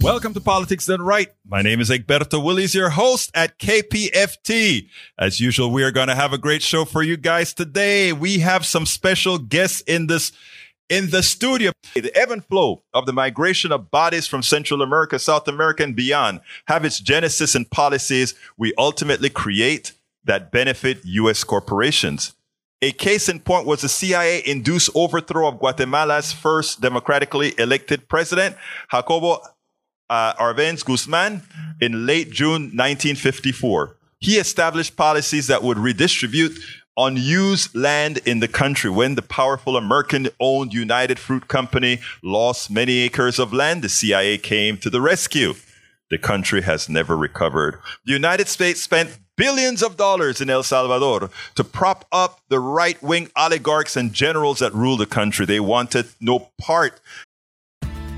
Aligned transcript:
Welcome 0.00 0.34
to 0.34 0.40
Politics 0.40 0.86
Done 0.86 1.02
Right. 1.02 1.28
My 1.46 1.62
name 1.62 1.80
is 1.80 1.88
Egberto 1.88 2.42
Willies, 2.44 2.74
your 2.74 2.90
host 2.90 3.30
at 3.32 3.58
KPFT. 3.58 4.88
As 5.18 5.38
usual, 5.38 5.70
we 5.70 5.84
are 5.84 5.92
going 5.92 6.08
to 6.08 6.16
have 6.16 6.32
a 6.32 6.38
great 6.38 6.62
show 6.62 6.84
for 6.84 7.02
you 7.02 7.16
guys 7.16 7.54
today. 7.54 8.12
We 8.12 8.40
have 8.40 8.66
some 8.66 8.86
special 8.86 9.38
guests 9.38 9.82
in 9.82 10.08
this 10.08 10.32
in 10.90 11.10
the 11.10 11.22
studio. 11.22 11.70
The 11.94 12.10
ebb 12.14 12.32
and 12.32 12.44
flow 12.44 12.82
of 12.92 13.06
the 13.06 13.12
migration 13.12 13.70
of 13.70 13.90
bodies 13.92 14.26
from 14.26 14.42
Central 14.42 14.82
America, 14.82 15.18
South 15.18 15.46
America, 15.46 15.84
and 15.84 15.94
beyond 15.94 16.40
have 16.66 16.84
its 16.84 16.98
genesis 16.98 17.54
in 17.54 17.64
policies 17.64 18.34
we 18.58 18.74
ultimately 18.76 19.30
create 19.30 19.92
that 20.24 20.50
benefit 20.50 20.98
U.S. 21.04 21.44
corporations. 21.44 22.34
A 22.82 22.92
case 22.92 23.30
in 23.30 23.40
point 23.40 23.66
was 23.66 23.80
the 23.80 23.88
CIA 23.88 24.42
induced 24.44 24.90
overthrow 24.94 25.48
of 25.48 25.58
Guatemala's 25.58 26.32
first 26.32 26.82
democratically 26.82 27.54
elected 27.58 28.08
president, 28.08 28.56
Jacobo 28.90 29.40
uh, 30.10 30.34
Arbenz 30.34 30.84
Guzman, 30.84 31.42
in 31.80 32.06
late 32.06 32.30
June 32.30 32.72
1954. 32.74 33.96
He 34.20 34.36
established 34.36 34.96
policies 34.96 35.48
that 35.48 35.62
would 35.62 35.78
redistribute 35.78 36.58
unused 36.96 37.74
land 37.74 38.18
in 38.24 38.40
the 38.40 38.48
country. 38.48 38.90
When 38.90 39.16
the 39.16 39.22
powerful 39.22 39.76
American 39.76 40.28
owned 40.40 40.72
United 40.72 41.18
Fruit 41.18 41.48
Company 41.48 42.00
lost 42.22 42.70
many 42.70 43.00
acres 43.00 43.38
of 43.38 43.52
land, 43.52 43.82
the 43.82 43.88
CIA 43.88 44.38
came 44.38 44.78
to 44.78 44.90
the 44.90 45.00
rescue. 45.00 45.54
The 46.10 46.18
country 46.18 46.62
has 46.62 46.88
never 46.88 47.16
recovered. 47.16 47.80
The 48.04 48.12
United 48.12 48.48
States 48.48 48.80
spent 48.80 49.18
billions 49.36 49.82
of 49.82 49.96
dollars 49.96 50.40
in 50.40 50.50
El 50.50 50.62
Salvador 50.62 51.30
to 51.56 51.64
prop 51.64 52.04
up 52.12 52.40
the 52.48 52.60
right 52.60 53.02
wing 53.02 53.30
oligarchs 53.36 53.96
and 53.96 54.12
generals 54.12 54.60
that 54.60 54.72
rule 54.74 54.96
the 54.96 55.06
country. 55.06 55.46
They 55.46 55.60
wanted 55.60 56.06
no 56.20 56.50
part. 56.60 57.00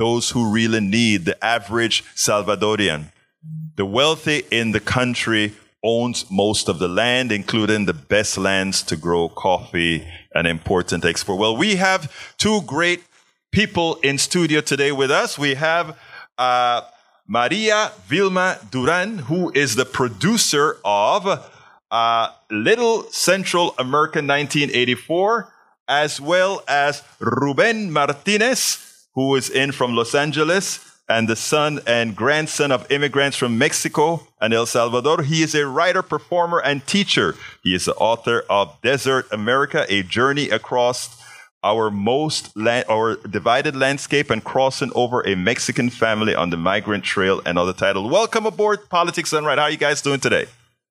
those 0.00 0.30
who 0.30 0.50
really 0.50 0.80
need 0.80 1.26
the 1.26 1.44
average 1.44 2.02
Salvadorian. 2.16 3.12
The 3.76 3.84
wealthy 3.84 4.42
in 4.50 4.72
the 4.72 4.80
country 4.80 5.52
owns 5.84 6.24
most 6.30 6.70
of 6.70 6.78
the 6.78 6.88
land, 6.88 7.30
including 7.30 7.84
the 7.84 7.92
best 7.92 8.38
lands 8.38 8.82
to 8.84 8.96
grow 8.96 9.28
coffee, 9.28 10.08
an 10.34 10.46
important 10.46 11.04
export. 11.04 11.38
Well, 11.38 11.54
we 11.54 11.76
have 11.76 12.10
two 12.38 12.62
great 12.62 13.02
people 13.52 13.96
in 13.96 14.16
studio 14.16 14.62
today 14.62 14.90
with 14.90 15.10
us. 15.10 15.38
We 15.38 15.54
have 15.54 15.98
uh, 16.38 16.80
Maria 17.28 17.92
Vilma 18.06 18.58
Duran, 18.70 19.18
who 19.18 19.52
is 19.54 19.76
the 19.76 19.84
producer 19.84 20.78
of 20.82 21.46
uh, 21.90 22.28
Little 22.50 23.02
Central 23.10 23.74
America 23.78 24.20
1984, 24.20 25.52
as 25.88 26.20
well 26.22 26.62
as 26.66 27.02
Ruben 27.18 27.92
Martinez, 27.92 28.89
who 29.14 29.34
is 29.36 29.50
in 29.50 29.72
from 29.72 29.94
Los 29.94 30.14
Angeles 30.14 30.86
and 31.08 31.28
the 31.28 31.36
son 31.36 31.80
and 31.86 32.14
grandson 32.14 32.70
of 32.70 32.90
immigrants 32.90 33.36
from 33.36 33.58
Mexico 33.58 34.26
and 34.40 34.54
El 34.54 34.66
Salvador. 34.66 35.22
He 35.22 35.42
is 35.42 35.54
a 35.54 35.66
writer, 35.66 36.02
performer, 36.02 36.60
and 36.60 36.86
teacher. 36.86 37.34
He 37.64 37.74
is 37.74 37.86
the 37.86 37.94
author 37.96 38.44
of 38.48 38.80
Desert 38.82 39.26
America, 39.32 39.84
a 39.88 40.04
journey 40.04 40.50
across 40.50 41.20
our 41.62 41.90
most 41.90 42.56
land, 42.56 42.86
our 42.88 43.16
divided 43.16 43.76
landscape 43.76 44.30
and 44.30 44.42
crossing 44.42 44.92
over 44.94 45.20
a 45.26 45.34
Mexican 45.34 45.90
family 45.90 46.34
on 46.34 46.50
the 46.50 46.56
migrant 46.56 47.04
trail 47.04 47.42
and 47.44 47.58
other 47.58 47.72
title. 47.72 48.08
Welcome 48.08 48.46
aboard 48.46 48.88
Politics 48.88 49.32
Done 49.32 49.44
Right. 49.44 49.58
How 49.58 49.64
are 49.64 49.70
you 49.70 49.76
guys 49.76 50.00
doing 50.00 50.20
today? 50.20 50.46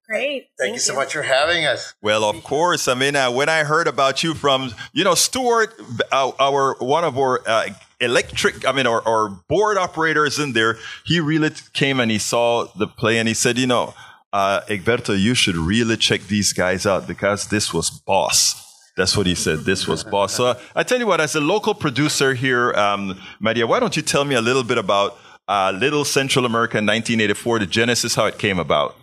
Great. 0.07 0.41
Thank, 0.41 0.47
Thank 0.59 0.73
you 0.73 0.79
so 0.79 0.95
much 0.95 1.13
for 1.13 1.21
having 1.21 1.65
us. 1.65 1.93
Well, 2.01 2.23
of 2.23 2.43
course. 2.43 2.87
I 2.87 2.93
mean, 2.95 3.15
uh, 3.15 3.31
when 3.31 3.47
I 3.47 3.63
heard 3.63 3.87
about 3.87 4.23
you 4.23 4.33
from, 4.33 4.71
you 4.91 5.03
know, 5.03 5.13
Stuart, 5.15 5.73
our, 6.11 6.33
our 6.39 6.75
one 6.79 7.03
of 7.03 7.17
our 7.17 7.41
uh, 7.47 7.69
electric, 7.99 8.67
I 8.67 8.71
mean, 8.71 8.87
our, 8.87 9.29
board 9.47 9.77
operators 9.77 10.39
in 10.39 10.53
there, 10.53 10.77
he 11.05 11.19
really 11.19 11.51
came 11.73 11.99
and 11.99 12.11
he 12.11 12.19
saw 12.19 12.65
the 12.75 12.87
play 12.87 13.17
and 13.17 13.27
he 13.27 13.33
said, 13.33 13.57
you 13.57 13.67
know, 13.67 13.93
uh, 14.31 14.61
Egberto, 14.67 15.19
you 15.19 15.33
should 15.33 15.55
really 15.55 15.97
check 15.97 16.21
these 16.21 16.53
guys 16.53 16.85
out 16.85 17.07
because 17.07 17.47
this 17.47 17.73
was 17.73 17.89
boss. 17.89 18.65
That's 18.95 19.15
what 19.15 19.27
he 19.27 19.35
said. 19.35 19.59
This 19.59 19.87
was 19.87 20.03
boss. 20.03 20.33
So 20.33 20.59
I 20.75 20.83
tell 20.83 20.99
you 20.99 21.07
what, 21.07 21.21
as 21.21 21.35
a 21.35 21.39
local 21.39 21.73
producer 21.73 22.33
here, 22.33 22.73
um, 22.73 23.19
Maria, 23.39 23.65
why 23.65 23.79
don't 23.79 23.95
you 23.95 24.01
tell 24.01 24.25
me 24.25 24.35
a 24.35 24.41
little 24.41 24.63
bit 24.63 24.77
about 24.77 25.17
uh, 25.47 25.71
Little 25.75 26.05
Central 26.05 26.45
America 26.45 26.77
in 26.77 26.85
1984, 26.85 27.59
the 27.59 27.65
genesis, 27.65 28.15
how 28.15 28.25
it 28.25 28.37
came 28.37 28.59
about? 28.59 28.95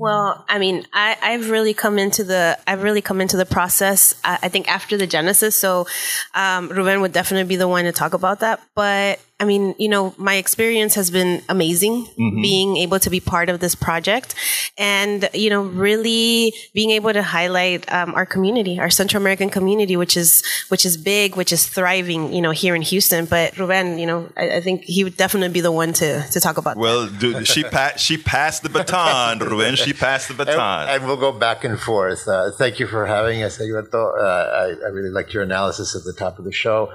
Well, 0.00 0.46
I 0.48 0.58
mean, 0.58 0.86
I, 0.94 1.14
have 1.20 1.50
really 1.50 1.74
come 1.74 1.98
into 1.98 2.24
the 2.24 2.58
I've 2.66 2.82
really 2.82 3.02
come 3.02 3.20
into 3.20 3.36
the 3.36 3.44
process. 3.44 4.18
I, 4.24 4.38
I 4.44 4.48
think 4.48 4.66
after 4.66 4.96
the 4.96 5.06
genesis, 5.06 5.60
so 5.60 5.86
um, 6.34 6.70
Ruben 6.70 7.02
would 7.02 7.12
definitely 7.12 7.46
be 7.46 7.56
the 7.56 7.68
one 7.68 7.84
to 7.84 7.92
talk 7.92 8.14
about 8.14 8.40
that. 8.40 8.62
But 8.74 9.20
I 9.40 9.46
mean, 9.46 9.74
you 9.78 9.88
know, 9.88 10.14
my 10.18 10.34
experience 10.34 10.94
has 10.96 11.10
been 11.10 11.40
amazing 11.48 12.04
mm-hmm. 12.04 12.42
being 12.42 12.76
able 12.76 12.98
to 12.98 13.08
be 13.08 13.20
part 13.20 13.48
of 13.48 13.58
this 13.58 13.74
project 13.74 14.34
and, 14.76 15.30
you 15.32 15.48
know, 15.48 15.62
really 15.62 16.52
being 16.74 16.90
able 16.90 17.10
to 17.14 17.22
highlight 17.22 17.90
um, 17.90 18.14
our 18.14 18.26
community, 18.26 18.78
our 18.78 18.90
Central 18.90 19.22
American 19.22 19.48
community, 19.48 19.96
which 19.96 20.14
is, 20.14 20.44
which 20.68 20.84
is 20.84 20.98
big, 20.98 21.36
which 21.36 21.52
is 21.52 21.66
thriving, 21.66 22.34
you 22.34 22.42
know, 22.42 22.50
here 22.50 22.74
in 22.74 22.82
Houston. 22.82 23.24
But 23.24 23.56
Ruben, 23.56 23.98
you 23.98 24.06
know, 24.06 24.30
I, 24.36 24.56
I 24.56 24.60
think 24.60 24.82
he 24.82 25.04
would 25.04 25.16
definitely 25.16 25.54
be 25.54 25.62
the 25.62 25.72
one 25.72 25.94
to, 25.94 26.22
to 26.28 26.38
talk 26.38 26.58
about 26.58 26.76
well, 26.76 27.06
that. 27.06 27.32
Well, 27.32 27.44
she, 27.44 27.64
pa- 27.64 27.94
she 27.96 28.18
passed 28.18 28.62
the 28.62 28.68
baton, 28.68 29.38
Ruben. 29.38 29.74
She 29.74 29.89
passed 29.94 30.28
the 30.28 30.34
baton. 30.34 30.82
And, 30.82 30.90
and 30.90 31.06
we'll 31.06 31.16
go 31.16 31.32
back 31.32 31.64
and 31.64 31.78
forth. 31.78 32.26
Uh, 32.26 32.50
thank 32.52 32.78
you 32.78 32.86
for 32.86 33.06
having 33.06 33.42
us, 33.42 33.58
Egberto. 33.58 34.18
Uh, 34.18 34.22
I, 34.22 34.86
I 34.86 34.88
really 34.88 35.10
liked 35.10 35.32
your 35.34 35.42
analysis 35.42 35.94
at 35.94 36.04
the 36.04 36.12
top 36.12 36.38
of 36.38 36.44
the 36.44 36.52
show 36.52 36.92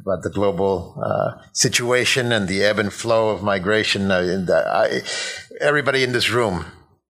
about 0.00 0.22
the 0.22 0.30
global 0.30 1.00
uh, 1.04 1.40
situation 1.52 2.32
and 2.32 2.48
the 2.48 2.62
ebb 2.64 2.78
and 2.78 2.92
flow 2.92 3.30
of 3.30 3.42
migration. 3.42 4.10
Uh, 4.10 4.46
I, 4.50 5.02
everybody 5.60 6.02
in 6.02 6.12
this 6.12 6.30
room, 6.30 6.64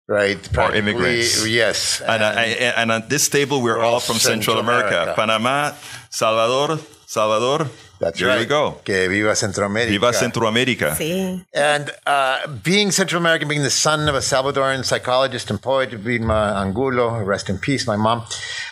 right? 0.07 0.59
Are 0.59 0.75
immigrants. 0.75 1.47
Yes. 1.47 2.01
And, 2.01 2.23
uh, 2.23 2.27
and, 2.27 2.93
on 2.93 3.09
this 3.09 3.29
table, 3.29 3.63
we're, 3.63 3.79
we're 3.79 3.85
all, 3.85 3.95
all 3.95 4.01
from 4.01 4.17
Central, 4.17 4.57
Central 4.57 4.59
America. 4.59 5.03
America. 5.03 5.15
Panama, 5.15 5.73
Salvador, 6.11 6.79
Salvador. 7.07 7.71
That's 8.01 8.19
Here 8.19 8.29
right. 8.29 8.39
we 8.39 8.47
go. 8.47 8.81
Que 8.85 9.09
viva 9.09 9.33
Centroamérica. 9.33 9.89
Viva 9.89 10.13
Centroamérica. 10.13 10.95
Sí. 10.97 11.45
And 11.55 11.91
uh, 12.07 12.47
being 12.63 12.91
Central 12.91 13.21
American, 13.21 13.49
being 13.49 13.63
the 13.63 13.71
son 13.71 14.09
of 14.09 14.15
a 14.15 14.19
Salvadoran 14.19 14.85
psychologist 14.85 15.51
and 15.51 15.61
poet, 15.61 15.91
Vilma 15.91 16.55
Angulo, 16.57 17.23
rest 17.23 17.49
in 17.49 17.59
peace, 17.59 17.87
my 17.87 17.97
mom, 17.97 18.25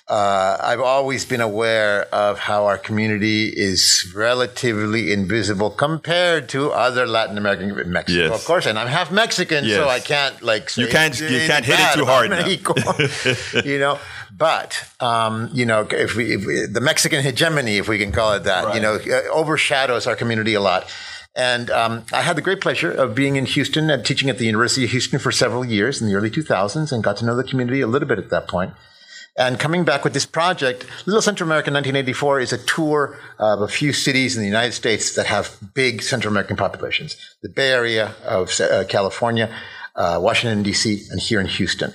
uh, 0.08 0.58
I've 0.60 0.80
always 0.80 1.24
been 1.24 1.40
aware 1.40 2.02
of 2.12 2.38
how 2.38 2.66
our 2.66 2.76
community 2.76 3.48
is 3.48 4.12
relatively 4.14 5.12
invisible 5.12 5.70
compared 5.70 6.48
to 6.50 6.70
other 6.72 7.06
Latin 7.06 7.38
American, 7.38 7.90
Mexico, 7.90 8.24
yes. 8.24 8.34
of 8.34 8.44
course, 8.44 8.66
and 8.66 8.78
I'm 8.78 8.88
half 8.88 9.10
Mexican, 9.10 9.64
yes. 9.64 9.76
so 9.76 9.88
I 9.88 10.00
can't 10.00 10.42
like 10.42 10.76
you 10.76 10.88
can't 10.88 11.18
you 11.18 11.46
can't 11.46 11.64
hit 11.64 11.78
it 11.78 11.94
too 11.94 12.04
hard. 12.04 12.30
you 13.64 13.78
know, 13.78 13.98
but 14.36 14.88
um, 15.00 15.50
you 15.52 15.66
know, 15.66 15.86
if 15.90 16.16
we, 16.16 16.34
if 16.34 16.46
we, 16.46 16.66
the 16.66 16.80
Mexican 16.80 17.22
hegemony, 17.22 17.76
if 17.76 17.88
we 17.88 17.98
can 17.98 18.12
call 18.12 18.32
it 18.32 18.44
that, 18.44 18.64
right. 18.64 18.74
you 18.74 18.80
know, 18.80 18.94
uh, 18.94 19.32
overshadows 19.32 20.06
our 20.06 20.16
community 20.16 20.54
a 20.54 20.60
lot. 20.60 20.92
And 21.34 21.70
um, 21.70 22.04
I 22.12 22.22
had 22.22 22.36
the 22.36 22.42
great 22.42 22.60
pleasure 22.60 22.92
of 22.92 23.14
being 23.14 23.36
in 23.36 23.46
Houston 23.46 23.88
and 23.88 24.04
teaching 24.04 24.28
at 24.28 24.38
the 24.38 24.44
University 24.44 24.84
of 24.84 24.90
Houston 24.90 25.18
for 25.18 25.32
several 25.32 25.64
years 25.64 26.00
in 26.00 26.08
the 26.08 26.14
early 26.14 26.30
2000s 26.30 26.92
and 26.92 27.02
got 27.02 27.16
to 27.18 27.24
know 27.24 27.36
the 27.36 27.44
community 27.44 27.80
a 27.80 27.86
little 27.86 28.08
bit 28.08 28.18
at 28.18 28.30
that 28.30 28.48
point. 28.48 28.74
And 29.38 29.58
coming 29.58 29.84
back 29.84 30.04
with 30.04 30.12
this 30.12 30.26
project, 30.26 30.84
Little 31.06 31.22
Central 31.22 31.48
America 31.48 31.70
1984 31.70 32.40
is 32.40 32.52
a 32.52 32.58
tour 32.58 33.18
of 33.38 33.62
a 33.62 33.68
few 33.68 33.94
cities 33.94 34.36
in 34.36 34.42
the 34.42 34.46
United 34.46 34.72
States 34.72 35.14
that 35.14 35.24
have 35.24 35.56
big 35.72 36.02
Central 36.02 36.32
American 36.32 36.56
populations. 36.56 37.16
The 37.42 37.48
Bay 37.48 37.70
Area 37.70 38.14
of 38.26 38.60
uh, 38.60 38.84
California, 38.84 39.50
uh, 39.96 40.18
Washington, 40.20 40.62
D.C., 40.62 41.06
and 41.10 41.18
here 41.18 41.40
in 41.40 41.46
Houston. 41.46 41.94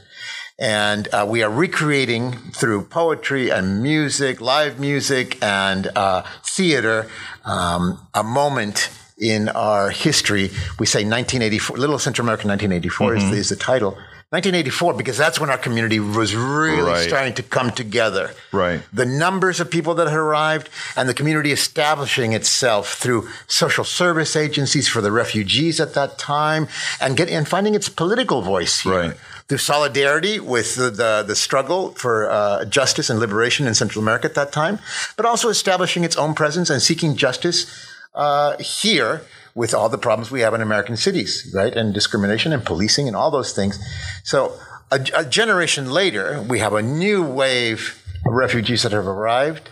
And 0.59 1.07
uh, 1.13 1.25
we 1.30 1.44
are 1.44 1.51
recreating 1.51 2.31
through 2.31 2.86
poetry 2.86 3.51
and 3.51 3.83
music, 3.83 4.42
live 4.42 4.80
music 4.80 5.38
and 5.44 5.88
uh, 5.95 6.24
theater, 6.44 7.07
um, 7.45 8.00
a 8.15 8.24
moment 8.24 8.89
in 9.19 9.50
our 9.50 9.92
history. 9.92 10.50
We 10.80 10.88
say 10.88 11.00
1984, 11.00 11.77
Little 11.77 12.00
Central 12.00 12.25
America 12.25 12.48
1984 12.48 13.12
mm-hmm. 13.12 13.33
is, 13.33 13.39
is, 13.39 13.50
the 13.50 13.56
title. 13.56 13.92
1984, 14.30 14.95
because 14.95 15.15
that's 15.15 15.39
when 15.39 15.50
our 15.50 15.57
community 15.57 16.01
was 16.01 16.36
really 16.36 16.81
Right. 16.81 17.07
starting 17.07 17.33
to 17.36 17.44
come 17.44 17.71
together. 17.71 18.31
Right. 18.51 18.81
The 18.92 19.06
numbers 19.06 19.62
of 19.62 19.71
people 19.71 19.94
that 19.95 20.07
had 20.07 20.18
arrived 20.18 20.69
and 20.98 21.07
the 21.07 21.13
community 21.13 21.54
establishing 21.54 22.33
itself 22.33 22.95
through 22.95 23.30
social 23.48 23.86
service 23.86 24.36
agencies 24.36 24.89
for 24.89 25.00
the 25.00 25.13
refugees 25.13 25.80
at 25.80 25.94
that 25.94 26.18
time 26.18 26.68
and 27.00 27.15
get 27.15 27.30
and 27.30 27.48
finding 27.48 27.74
its 27.74 27.88
political 27.88 28.42
voice 28.42 28.81
here. 28.81 28.94
Right. 28.94 29.13
Through 29.47 29.59
solidarity 29.59 30.39
with 30.39 30.75
the, 30.75 30.89
the, 30.89 31.23
the 31.25 31.35
struggle 31.35 31.91
for 31.91 32.29
uh, 32.29 32.65
justice 32.65 33.09
and 33.09 33.19
liberation 33.19 33.65
in 33.65 33.73
Central 33.73 34.01
America 34.01 34.25
at 34.25 34.35
that 34.35 34.51
time, 34.51 34.79
but 35.15 35.25
also 35.25 35.47
establishing 35.47 36.03
its 36.03 36.17
own 36.17 36.33
presence 36.33 36.69
and 36.69 36.81
seeking 36.81 37.15
justice 37.15 37.65
uh, 38.13 38.57
here 38.57 39.21
with 39.55 39.73
all 39.73 39.89
the 39.89 39.97
problems 39.97 40.29
we 40.29 40.41
have 40.41 40.53
in 40.53 40.61
American 40.61 40.97
cities, 40.97 41.51
right? 41.55 41.73
And 41.73 41.94
discrimination 41.94 42.53
and 42.53 42.63
policing 42.63 43.07
and 43.07 43.15
all 43.15 43.31
those 43.31 43.53
things. 43.53 43.79
So 44.23 44.57
a, 44.91 44.99
a 45.15 45.25
generation 45.25 45.91
later, 45.91 46.41
we 46.47 46.59
have 46.59 46.73
a 46.73 46.81
new 46.81 47.23
wave 47.23 48.03
of 48.25 48.33
refugees 48.33 48.83
that 48.83 48.91
have 48.91 49.07
arrived, 49.07 49.69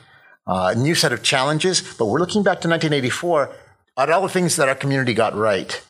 uh, 0.48 0.74
a 0.76 0.80
new 0.80 0.96
set 0.96 1.12
of 1.12 1.22
challenges, 1.22 1.82
but 1.98 2.06
we're 2.06 2.20
looking 2.20 2.44
back 2.44 2.62
to 2.62 2.68
1984 2.68 3.54
at 3.98 4.10
all 4.10 4.22
the 4.22 4.30
things 4.30 4.56
that 4.56 4.68
our 4.68 4.76
community 4.76 5.14
got 5.14 5.36
right. 5.36 5.84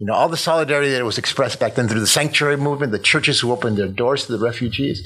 You 0.00 0.06
know, 0.06 0.14
all 0.14 0.28
the 0.28 0.36
solidarity 0.36 0.92
that 0.92 1.04
was 1.04 1.18
expressed 1.18 1.58
back 1.58 1.74
then 1.74 1.88
through 1.88 1.98
the 1.98 2.06
sanctuary 2.06 2.56
movement, 2.56 2.92
the 2.92 3.00
churches 3.00 3.40
who 3.40 3.50
opened 3.50 3.78
their 3.78 3.88
doors 3.88 4.26
to 4.26 4.32
the 4.36 4.38
refugees, 4.38 5.02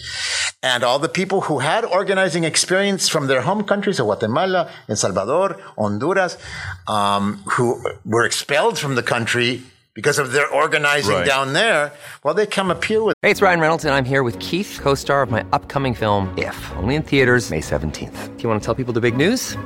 and 0.63 0.85
all 0.85 0.99
the 0.99 1.09
people 1.09 1.41
who 1.43 1.61
had 1.61 1.83
organizing 1.87 2.45
experience 2.45 3.09
from 3.09 3.27
their 3.27 3.41
home 3.41 3.65
countries 3.65 3.99
of 3.99 4.05
Guatemala, 4.05 4.71
El 4.91 4.97
Salvador, 4.97 5.57
Honduras, 5.79 6.37
um, 6.89 7.39
who 7.53 7.83
were 8.05 8.27
expelled 8.27 8.79
from 8.79 8.95
the 8.95 9.03
country 9.03 9.63
because 9.95 10.19
of 10.19 10.33
their 10.33 10.47
organizing 10.49 11.15
Right. 11.17 11.27
down 11.27 11.55
there. 11.55 11.93
Well, 12.23 12.35
they 12.35 12.45
come 12.47 12.71
up 12.71 12.85
here 12.85 13.03
with 13.03 13.17
Hey, 13.23 13.31
it's 13.31 13.41
Ryan 13.41 13.61
Reynolds, 13.61 13.87
and 13.87 13.95
I'm 13.95 14.05
here 14.05 14.23
with 14.23 14.39
Keith, 14.41 14.79
co 14.83 14.95
star 14.95 15.23
of 15.23 15.31
my 15.31 15.43
upcoming 15.55 15.95
film, 15.95 16.35
If, 16.37 16.71
only 16.77 16.97
in 16.97 17.03
theaters, 17.03 17.51
May 17.51 17.61
17th. 17.63 18.37
Do 18.37 18.43
you 18.43 18.49
want 18.51 18.61
to 18.61 18.67
tell 18.67 18.75
people 18.75 18.93
the 18.93 19.01
big 19.01 19.17
news? 19.17 19.57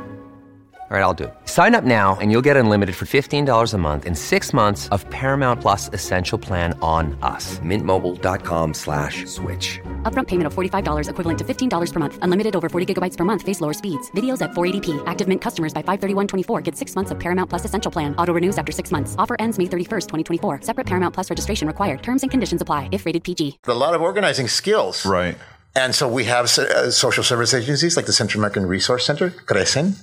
All 0.88 0.96
right, 0.96 1.02
I'll 1.02 1.14
do 1.14 1.24
it. 1.24 1.34
Sign 1.46 1.74
up 1.74 1.82
now 1.82 2.16
and 2.20 2.30
you'll 2.30 2.46
get 2.46 2.56
unlimited 2.56 2.94
for 2.94 3.06
$15 3.06 3.74
a 3.74 3.78
month 3.78 4.06
and 4.06 4.16
six 4.16 4.54
months 4.54 4.86
of 4.90 5.04
Paramount 5.10 5.60
Plus 5.60 5.90
Essential 5.92 6.38
Plan 6.38 6.78
on 6.80 7.18
us. 7.22 7.58
Mintmobile.com 7.58 8.72
slash 8.72 9.26
switch. 9.26 9.80
Upfront 10.04 10.28
payment 10.28 10.46
of 10.46 10.54
$45 10.54 11.08
equivalent 11.10 11.38
to 11.40 11.44
$15 11.44 11.92
per 11.92 11.98
month. 11.98 12.18
Unlimited 12.22 12.54
over 12.54 12.68
40 12.68 12.94
gigabytes 12.94 13.16
per 13.16 13.24
month. 13.24 13.42
Face 13.42 13.60
lower 13.60 13.72
speeds. 13.72 14.12
Videos 14.12 14.40
at 14.42 14.52
480p. 14.52 15.02
Active 15.08 15.26
Mint 15.26 15.40
customers 15.40 15.74
by 15.74 15.82
531.24 15.82 16.62
get 16.62 16.76
six 16.76 16.94
months 16.94 17.10
of 17.10 17.18
Paramount 17.18 17.50
Plus 17.50 17.64
Essential 17.64 17.90
Plan. 17.90 18.14
Auto 18.14 18.32
renews 18.32 18.56
after 18.56 18.70
six 18.70 18.92
months. 18.92 19.16
Offer 19.18 19.34
ends 19.40 19.58
May 19.58 19.66
31st, 19.66 20.06
2024. 20.08 20.60
Separate 20.62 20.86
Paramount 20.86 21.12
Plus 21.12 21.30
registration 21.30 21.66
required. 21.66 22.00
Terms 22.04 22.22
and 22.22 22.30
conditions 22.30 22.62
apply 22.62 22.90
if 22.92 23.04
rated 23.06 23.24
PG. 23.24 23.58
a 23.66 23.72
lot 23.74 23.94
of 23.94 24.02
organizing 24.02 24.46
skills. 24.46 25.04
Right. 25.04 25.36
And 25.74 25.96
so 25.96 26.06
we 26.08 26.24
have 26.26 26.44
uh, 26.58 26.92
social 26.92 27.24
service 27.24 27.52
agencies 27.54 27.96
like 27.96 28.06
the 28.06 28.12
Central 28.12 28.40
American 28.40 28.66
Resource 28.66 29.04
Center, 29.04 29.30
CRECEN, 29.30 29.96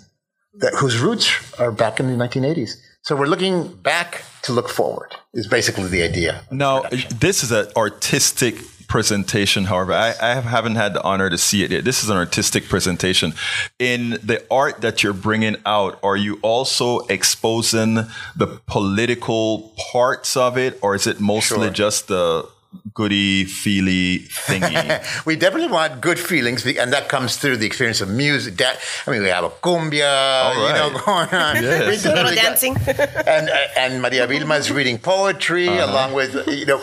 that, 0.56 0.74
whose 0.76 1.00
roots 1.00 1.30
are 1.60 1.72
back 1.72 2.00
in 2.00 2.08
the 2.08 2.24
1980s. 2.24 2.76
So 3.02 3.16
we're 3.16 3.28
looking 3.28 3.68
back 3.68 4.24
to 4.44 4.54
look 4.54 4.70
forward, 4.70 5.16
is 5.34 5.48
basically 5.48 5.88
the 5.88 6.04
idea. 6.04 6.44
Now, 6.52 6.84
this 7.20 7.44
is 7.44 7.52
an 7.52 7.68
artistic 7.76 8.56
presentation. 8.88 9.66
However, 9.66 9.94
I, 9.94 10.14
I 10.22 10.36
haven't 10.36 10.76
had 10.76 10.94
the 10.94 11.02
honor 11.04 11.30
to 11.30 11.38
see 11.38 11.64
it 11.64 11.72
yet. 11.72 11.84
This 11.84 12.04
is 12.04 12.10
an 12.10 12.18
artistic 12.18 12.70
presentation. 12.70 13.34
In 13.80 14.12
the 14.24 14.46
art 14.52 14.82
that 14.82 15.04
you're 15.04 15.14
bringing 15.14 15.58
out, 15.66 16.00
are 16.04 16.16
you 16.16 16.40
also 16.42 17.00
exposing 17.08 17.96
the 18.36 18.62
political 18.68 19.74
parts 19.92 20.38
of 20.38 20.58
it, 20.58 20.78
or 20.82 20.96
is 20.96 21.08
it 21.08 21.20
mostly 21.20 21.68
Sure. 21.68 21.70
just 21.72 22.08
the 22.08 22.48
goody 22.94 23.46
feely 23.46 24.20
thingy? 24.30 25.26
we 25.26 25.36
definitely 25.36 25.68
want 25.72 26.02
good 26.02 26.20
feelings, 26.20 26.66
and 26.66 26.92
that 26.94 27.10
comes 27.10 27.38
through 27.38 27.58
the 27.58 27.66
experience 27.66 28.02
of 28.02 28.10
music. 28.10 28.58
That, 28.58 28.80
I 29.08 29.12
mean, 29.12 29.22
we 29.22 29.30
have 29.30 29.44
a 29.44 29.50
cumbia, 29.50 30.54
you 30.56 30.74
know, 30.74 31.00
going 31.06 31.30
on. 31.30 31.56
Yes. 31.64 32.04
We 32.04 32.10
Little 32.10 32.14
definitely 32.16 32.36
got- 32.36 32.44
dancing. 32.44 32.76
and 33.28 33.50
and 33.78 34.02
Maria 34.02 34.28
Vilma 34.28 34.56
is 34.56 34.72
reading 34.72 34.98
poetry 35.00 35.68
Uh-huh. 35.68 35.92
along 35.92 36.14
with 36.14 36.36
you 36.48 36.66
know. 36.66 36.82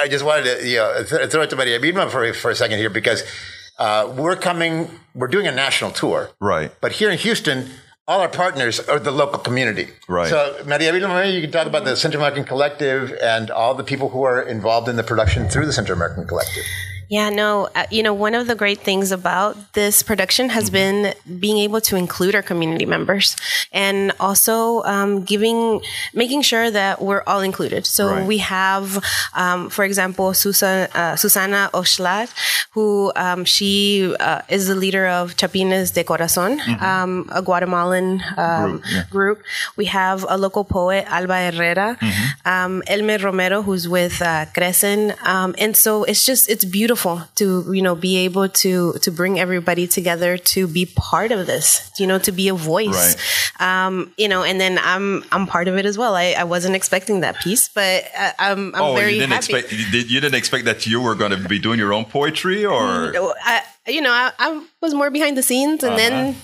I 0.00 0.08
just 0.08 0.24
wanted 0.24 0.44
to 0.44 0.68
you 0.68 0.76
know 0.78 1.02
th- 1.04 1.30
throw 1.30 1.42
it 1.42 1.50
to 1.50 1.56
Maria 1.56 1.78
Vilma 1.80 2.08
for 2.10 2.32
for 2.34 2.50
a 2.50 2.54
second 2.54 2.78
here 2.78 2.90
because 2.90 3.22
uh, 3.78 4.12
we're 4.16 4.36
coming. 4.36 4.90
We're 5.14 5.28
doing 5.28 5.46
a 5.46 5.52
national 5.52 5.90
tour, 5.92 6.30
Right. 6.40 6.70
But 6.80 6.92
here 6.92 7.10
in 7.10 7.18
Houston. 7.18 7.70
All 8.08 8.22
our 8.22 8.28
partners 8.30 8.80
are 8.80 8.98
the 8.98 9.10
local 9.10 9.38
community. 9.38 9.88
Right. 10.08 10.30
So, 10.30 10.62
Maria 10.64 11.26
you 11.26 11.42
can 11.42 11.52
talk 11.52 11.66
about 11.66 11.84
the 11.84 11.94
Central 11.94 12.22
American 12.22 12.44
Collective 12.44 13.12
and 13.20 13.50
all 13.50 13.74
the 13.74 13.84
people 13.84 14.08
who 14.08 14.22
are 14.22 14.40
involved 14.40 14.88
in 14.88 14.96
the 14.96 15.02
production 15.02 15.46
through 15.50 15.66
the 15.66 15.74
Central 15.74 15.94
American 15.94 16.26
Collective. 16.26 16.64
Yeah, 17.10 17.30
no, 17.30 17.68
uh, 17.74 17.86
you 17.90 18.02
know, 18.02 18.12
one 18.12 18.34
of 18.34 18.46
the 18.48 18.54
great 18.54 18.80
things 18.80 19.12
about 19.12 19.56
this 19.72 20.02
production 20.02 20.50
has 20.50 20.68
been 20.68 21.14
being 21.40 21.56
able 21.56 21.80
to 21.88 21.96
include 21.96 22.34
our 22.34 22.42
community 22.42 22.84
members 22.84 23.34
and 23.72 24.12
also 24.20 24.82
um, 24.82 25.22
giving, 25.24 25.80
making 26.12 26.42
sure 26.42 26.70
that 26.70 27.00
we're 27.00 27.22
all 27.26 27.40
included. 27.40 27.86
So 27.86 28.08
Right. 28.08 28.26
we 28.26 28.38
have, 28.38 29.02
um, 29.34 29.70
for 29.70 29.84
example, 29.86 30.34
Susan, 30.34 30.88
uh, 30.94 31.16
Susana 31.16 31.70
Oshlat, 31.72 32.28
who 32.72 33.10
um, 33.16 33.46
she 33.46 34.14
uh, 34.20 34.42
is 34.50 34.68
the 34.68 34.74
leader 34.74 35.06
of 35.06 35.34
Chapines 35.34 35.92
de 35.92 36.04
Corazon, 36.04 36.60
um, 36.80 37.26
a 37.32 37.40
Guatemalan 37.40 38.22
um, 38.36 38.82
group, 39.08 39.38
We 39.76 39.86
have 39.86 40.26
a 40.28 40.36
local 40.36 40.64
poet, 40.64 41.06
Alba 41.08 41.50
Herrera, 41.50 41.96
um, 42.44 42.82
Elmer 42.86 43.16
Romero, 43.16 43.62
who's 43.62 43.88
with 43.88 44.20
uh, 44.20 44.44
Crecen. 44.54 45.14
Um, 45.26 45.54
and 45.56 45.74
so 45.74 46.04
it's 46.04 46.26
just, 46.26 46.50
it's 46.50 46.66
beautiful 46.66 46.97
to, 47.36 47.72
you 47.72 47.82
know, 47.82 47.94
be 47.94 48.18
able 48.18 48.48
to, 48.48 48.94
to 48.94 49.10
bring 49.10 49.38
everybody 49.38 49.86
together 49.86 50.36
to 50.38 50.66
be 50.66 50.86
part 50.86 51.32
of 51.32 51.46
this, 51.46 51.90
you 51.98 52.06
know, 52.06 52.18
to 52.18 52.32
be 52.32 52.48
a 52.48 52.54
voice. 52.54 53.16
Um, 53.60 54.12
you 54.16 54.28
know, 54.28 54.42
and 54.42 54.60
then 54.60 54.78
I'm, 54.82 55.24
I'm 55.32 55.46
part 55.46 55.68
of 55.68 55.76
it 55.76 55.86
as 55.86 55.96
well. 55.96 56.14
I, 56.14 56.34
I 56.38 56.44
wasn't 56.44 56.74
expecting 56.76 57.20
that 57.20 57.36
piece, 57.40 57.68
but 57.68 58.04
uh, 58.16 58.32
I'm, 58.38 58.74
I'm 58.74 58.82
oh, 58.82 58.94
very 58.94 59.14
you 59.14 59.20
didn't 59.20 59.32
happy. 59.32 59.54
expect 59.54 59.72
you, 59.72 59.90
did, 59.90 60.10
you 60.10 60.20
didn't 60.20 60.36
expect 60.36 60.64
that 60.66 60.86
you 60.86 61.00
were 61.00 61.14
going 61.14 61.30
to 61.30 61.48
be 61.48 61.58
doing 61.58 61.78
your 61.78 61.92
own 61.92 62.04
poetry, 62.04 62.64
or 62.64 63.12
I, 63.44 63.62
you 63.86 64.00
know, 64.00 64.10
I, 64.12 64.32
I 64.38 64.64
was 64.80 64.94
more 64.94 65.10
behind 65.10 65.36
the 65.36 65.42
scenes 65.42 65.82
and 65.82 65.96
then 65.98 66.12
Uh-huh. 66.12 66.40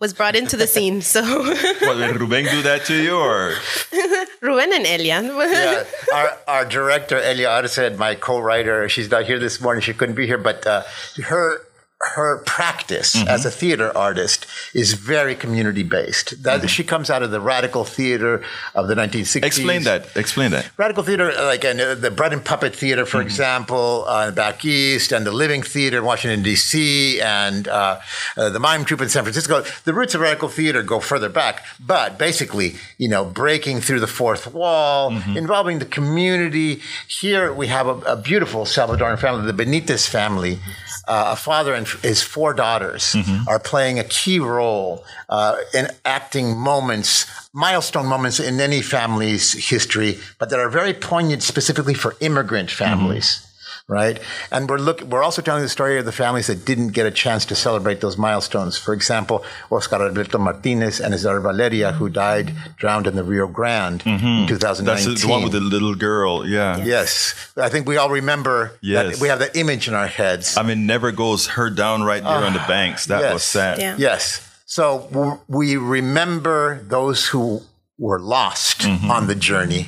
Was 0.00 0.14
brought 0.14 0.36
into 0.36 0.56
the 0.56 0.66
scene. 0.66 1.02
So 1.08 1.22
what, 1.22 1.96
did 1.96 2.20
Ruben 2.20 2.44
do 2.44 2.62
that 2.62 2.84
to 2.86 2.94
you, 2.94 3.16
or 3.16 3.54
Ruben 4.40 4.72
and 4.72 4.86
Elia. 4.86 5.22
yeah, 5.22 5.84
our, 6.14 6.38
our 6.46 6.64
director 6.64 7.16
Elia 7.20 7.48
Arce, 7.48 7.96
my 7.96 8.14
co-writer, 8.14 8.88
she's 8.88 9.10
not 9.10 9.24
here 9.24 9.38
this 9.38 9.60
morning. 9.60 9.80
She 9.82 9.94
couldn't 9.94 10.14
be 10.14 10.26
here, 10.26 10.38
but 10.38 10.66
uh, 10.66 10.82
her 11.24 11.60
her 12.00 12.38
practice 12.46 13.16
Mm-hmm. 13.16 13.28
as 13.28 13.44
a 13.44 13.50
theater 13.50 13.96
artist 13.96 14.46
is 14.74 14.92
very 14.94 15.34
community 15.34 15.82
based. 15.82 16.42
That 16.44 16.58
Mm-hmm. 16.58 16.66
she 16.68 16.84
comes 16.84 17.10
out 17.10 17.22
of 17.22 17.30
the 17.30 17.40
radical 17.40 17.84
theater 17.84 18.42
of 18.74 18.86
the 18.88 18.94
1960s. 18.94 19.42
explain 19.44 19.82
that? 19.84 20.16
Explain 20.16 20.50
that. 20.52 20.70
Radical 20.76 21.02
theater, 21.02 21.32
like 21.42 21.64
uh, 21.64 21.94
the 21.94 22.10
Bread 22.10 22.32
and 22.32 22.44
Puppet 22.44 22.74
Theater, 22.76 23.04
for 23.06 23.20
example, 23.20 24.04
uh, 24.06 24.30
back 24.30 24.64
east, 24.64 25.10
and 25.12 25.26
the 25.26 25.32
Living 25.32 25.62
Theater 25.62 25.98
in 25.98 26.04
Washington, 26.04 26.42
D.C., 26.42 27.20
and 27.20 27.66
uh, 27.68 27.98
uh, 28.36 28.48
the 28.50 28.60
Mime 28.60 28.84
Troupe 28.84 29.00
in 29.02 29.08
San 29.08 29.24
Francisco. 29.24 29.62
The 29.84 29.92
roots 29.94 30.14
of 30.14 30.20
radical 30.20 30.48
theater 30.48 30.82
go 30.82 31.00
further 31.00 31.28
back, 31.28 31.64
but 31.84 32.18
basically, 32.18 32.76
you 32.98 33.08
know, 33.08 33.24
breaking 33.24 33.80
through 33.80 34.00
the 34.00 34.06
fourth 34.06 34.52
wall, 34.54 35.10
involving 35.36 35.78
the 35.80 35.84
community. 35.86 36.80
Here 37.08 37.52
we 37.52 37.66
have 37.68 37.86
a, 37.88 37.94
a 38.12 38.16
beautiful 38.16 38.64
Salvadoran 38.64 39.18
family, 39.18 39.50
the 39.50 39.64
Benitez 39.64 40.08
family. 40.08 40.58
Uh, 41.06 41.30
a 41.32 41.36
father 41.36 41.72
and 41.72 41.87
his 42.02 42.22
four 42.22 42.54
daughters 42.54 43.14
are 43.48 43.58
playing 43.58 43.98
a 43.98 44.04
key 44.04 44.38
role 44.38 45.04
uh, 45.28 45.56
in 45.74 45.88
acting 46.04 46.56
moments, 46.56 47.26
milestone 47.52 48.06
moments 48.06 48.38
in 48.40 48.60
any 48.60 48.82
family's 48.82 49.52
history, 49.68 50.18
but 50.38 50.50
that 50.50 50.58
are 50.58 50.68
very 50.70 50.92
poignant 50.94 51.42
specifically 51.42 51.94
for 51.94 52.14
immigrant 52.20 52.70
families. 52.70 53.44
Right. 53.90 54.20
And 54.52 54.68
we're 54.68 54.76
look, 54.76 55.00
we're 55.00 55.22
also 55.22 55.40
telling 55.40 55.62
the 55.62 55.68
story 55.70 55.98
of 55.98 56.04
the 56.04 56.12
families 56.12 56.48
that 56.48 56.66
didn't 56.66 56.88
get 56.88 57.06
a 57.06 57.10
chance 57.10 57.46
to 57.46 57.54
celebrate 57.54 58.02
those 58.02 58.18
milestones. 58.18 58.76
For 58.76 58.92
example, 58.92 59.42
Oscar 59.70 60.02
Alberto 60.02 60.36
Martinez 60.36 61.00
and 61.00 61.14
his 61.14 61.22
daughter 61.22 61.40
Valeria, 61.40 61.92
who 61.92 62.10
died 62.10 62.52
drowned 62.76 63.06
in 63.06 63.16
the 63.16 63.24
Rio 63.24 63.46
Grande 63.46 64.02
in 64.04 64.46
2019. 64.46 64.84
That's 64.84 65.22
the 65.22 65.28
one 65.28 65.42
with 65.42 65.52
the 65.52 65.60
little 65.60 65.94
girl. 65.94 66.46
Yeah. 66.46 66.76
Yes. 66.84 67.34
I 67.56 67.70
think 67.70 67.88
we 67.88 67.96
all 67.96 68.10
remember 68.10 68.72
Yes. 68.82 69.14
that 69.14 69.22
we 69.22 69.28
have 69.28 69.38
that 69.38 69.56
image 69.56 69.88
in 69.88 69.94
our 69.94 70.06
heads. 70.06 70.58
I 70.58 70.64
mean, 70.64 70.84
never 70.86 71.10
goes 71.10 71.46
her 71.48 71.70
down 71.70 72.02
right 72.02 72.22
there 72.22 72.44
on 72.44 72.52
the 72.52 72.64
banks. 72.68 73.06
That 73.06 73.22
yes. 73.22 73.32
was 73.32 73.42
sad. 73.42 73.78
Yeah. 73.78 73.96
Yes. 73.98 74.44
So 74.66 75.40
we 75.48 75.78
remember 75.78 76.82
those 76.86 77.26
who 77.26 77.62
were 77.98 78.20
lost 78.20 78.82
Mm-hmm. 78.82 79.10
on 79.10 79.26
the 79.28 79.34
journey 79.34 79.86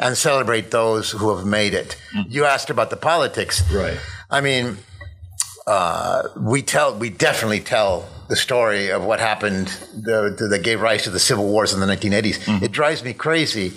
and 0.00 0.16
celebrate 0.16 0.70
those 0.70 1.10
who 1.10 1.34
have 1.36 1.46
made 1.46 1.74
it. 1.74 1.96
You 2.28 2.44
asked 2.44 2.70
about 2.70 2.90
the 2.90 2.96
politics. 2.96 3.62
Mm-hmm. 3.62 3.76
Right. 3.76 3.98
I 4.30 4.40
mean, 4.40 4.78
uh, 5.66 6.22
we 6.36 6.62
tell, 6.62 6.96
we 6.96 7.10
definitely 7.10 7.60
tell 7.60 8.08
the 8.28 8.36
story 8.36 8.90
of 8.90 9.04
what 9.04 9.20
happened 9.20 9.68
the, 9.94 10.34
the, 10.38 10.48
that 10.50 10.62
gave 10.62 10.80
rise 10.80 11.02
to 11.04 11.10
the 11.10 11.20
civil 11.20 11.46
wars 11.46 11.72
in 11.72 11.80
the 11.80 11.86
1980s. 11.86 12.38
Mm-hmm. 12.44 12.64
It 12.64 12.72
drives 12.72 13.04
me 13.04 13.12
crazy 13.12 13.72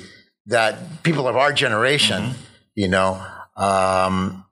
that 0.47 1.03
people 1.03 1.27
of 1.27 1.35
our 1.35 1.51
generation, 1.53 2.21
Mm-hmm. 2.23 2.41
you 2.75 2.87
know, 2.87 3.21
um, 3.57 4.45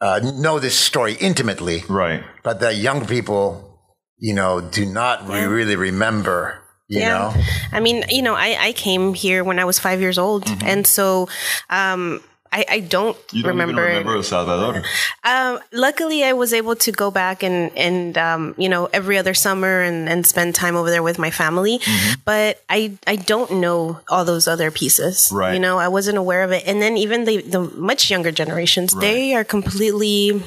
uh, 0.00 0.20
know 0.36 0.58
this 0.58 0.78
story 0.78 1.14
intimately, 1.20 1.82
Right. 1.88 2.22
but 2.42 2.60
that 2.60 2.76
young 2.76 3.06
people, 3.06 3.78
you 4.18 4.34
know, 4.34 4.60
do 4.60 4.86
not 4.86 5.28
re- 5.28 5.44
really 5.44 5.76
remember. 5.76 6.59
You 6.90 7.00
know, 7.06 7.34
I 7.72 7.80
mean, 7.80 8.04
you 8.08 8.22
know, 8.22 8.34
I, 8.34 8.56
I 8.58 8.72
came 8.72 9.14
here 9.14 9.44
when 9.44 9.58
I 9.58 9.64
was 9.64 9.78
five 9.78 10.00
years 10.00 10.18
old, 10.18 10.44
and 10.64 10.86
so 10.86 11.28
um, 11.68 12.20
I, 12.52 12.64
I 12.68 12.80
don't, 12.80 13.16
Mm-hmm. 13.16 13.36
You 13.36 13.42
don't 13.44 13.50
remember. 13.52 13.82
remember 13.82 14.16
El 14.16 14.22
Salvador. 14.22 14.82
Um, 15.22 15.60
luckily, 15.72 16.24
I 16.24 16.32
was 16.32 16.52
able 16.52 16.74
to 16.76 16.92
go 16.92 17.10
back 17.10 17.42
and 17.44 17.70
and 17.76 18.18
um, 18.18 18.54
you 18.58 18.68
know 18.68 18.88
every 18.92 19.18
other 19.18 19.34
summer 19.34 19.82
and, 19.82 20.08
and 20.08 20.26
spend 20.26 20.54
time 20.54 20.74
over 20.74 20.90
there 20.90 21.02
with 21.02 21.18
my 21.18 21.30
family. 21.30 21.78
Mm-hmm. 21.78 22.20
But 22.24 22.62
I 22.68 22.98
I 23.06 23.16
don't 23.16 23.60
know 23.60 24.00
all 24.08 24.24
those 24.24 24.48
other 24.48 24.70
pieces. 24.70 25.30
Right. 25.32 25.54
You 25.54 25.60
know, 25.60 25.78
I 25.78 25.88
wasn't 25.88 26.18
aware 26.18 26.42
of 26.42 26.50
it. 26.50 26.64
And 26.66 26.82
then 26.82 26.96
even 26.96 27.24
the 27.24 27.40
the 27.42 27.60
much 27.60 28.10
younger 28.10 28.32
generations, 28.32 28.94
they 28.94 29.34
are 29.34 29.44
completely. 29.44 30.42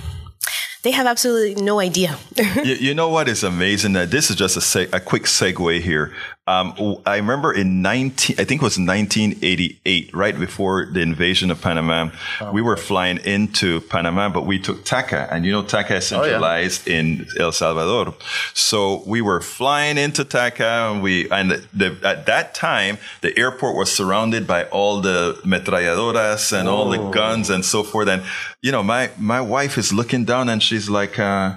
They 0.83 0.91
have 0.91 1.07
absolutely 1.07 1.63
no 1.63 1.79
idea. 1.79 2.17
you, 2.65 2.73
you 2.73 2.93
know 2.93 3.07
what 3.07 3.29
is 3.29 3.41
amazing? 3.41 3.93
That 3.93 4.11
this 4.11 4.29
is 4.29 4.35
just 4.35 4.75
a, 4.75 4.93
a 4.93 4.99
quick 4.99 5.23
segue 5.23 5.79
here. 5.79 6.11
Um, 6.45 6.97
I 7.05 7.17
remember 7.17 7.53
in 7.53 7.81
19, 7.81 8.35
I 8.37 8.43
think 8.43 8.61
it 8.61 8.65
was 8.65 8.77
1988, 8.77 10.13
right 10.13 10.37
before 10.37 10.85
the 10.85 10.99
invasion 10.99 11.49
of 11.51 11.61
Panama, 11.61 12.09
we 12.51 12.61
were 12.61 12.75
flying 12.75 13.19
into 13.19 13.79
Panama, 13.79 14.27
but 14.27 14.45
we 14.45 14.59
took 14.59 14.83
TACA, 14.83 15.29
and 15.31 15.45
you 15.45 15.53
know 15.53 15.63
TACA 15.63 15.95
is 15.95 16.07
centralized 16.07 16.85
in 16.85 17.27
El 17.39 17.53
Salvador. 17.53 18.13
So 18.53 19.03
we 19.07 19.21
were 19.21 19.39
flying 19.39 19.97
into 19.97 20.25
TACA, 20.25 20.91
and 20.91 21.01
we 21.01 21.29
and 21.29 21.51
the, 21.73 21.97
at 22.03 22.25
that 22.25 22.53
time 22.53 22.97
the 23.21 23.37
airport 23.39 23.77
was 23.77 23.89
surrounded 23.89 24.45
by 24.45 24.65
all 24.65 24.99
the 24.99 25.39
metralladoras 25.45 26.51
and 26.51 26.67
all 26.67 26.89
the 26.89 27.09
guns 27.11 27.49
and 27.49 27.63
so 27.63 27.83
forth. 27.83 28.09
And 28.09 28.21
you 28.61 28.73
know, 28.73 28.83
my 28.83 29.11
my 29.17 29.39
wife 29.39 29.77
is 29.77 29.93
looking 29.93 30.25
down, 30.25 30.49
and 30.49 30.61
she's 30.61 30.89
like. 30.89 31.17
Uh, 31.17 31.53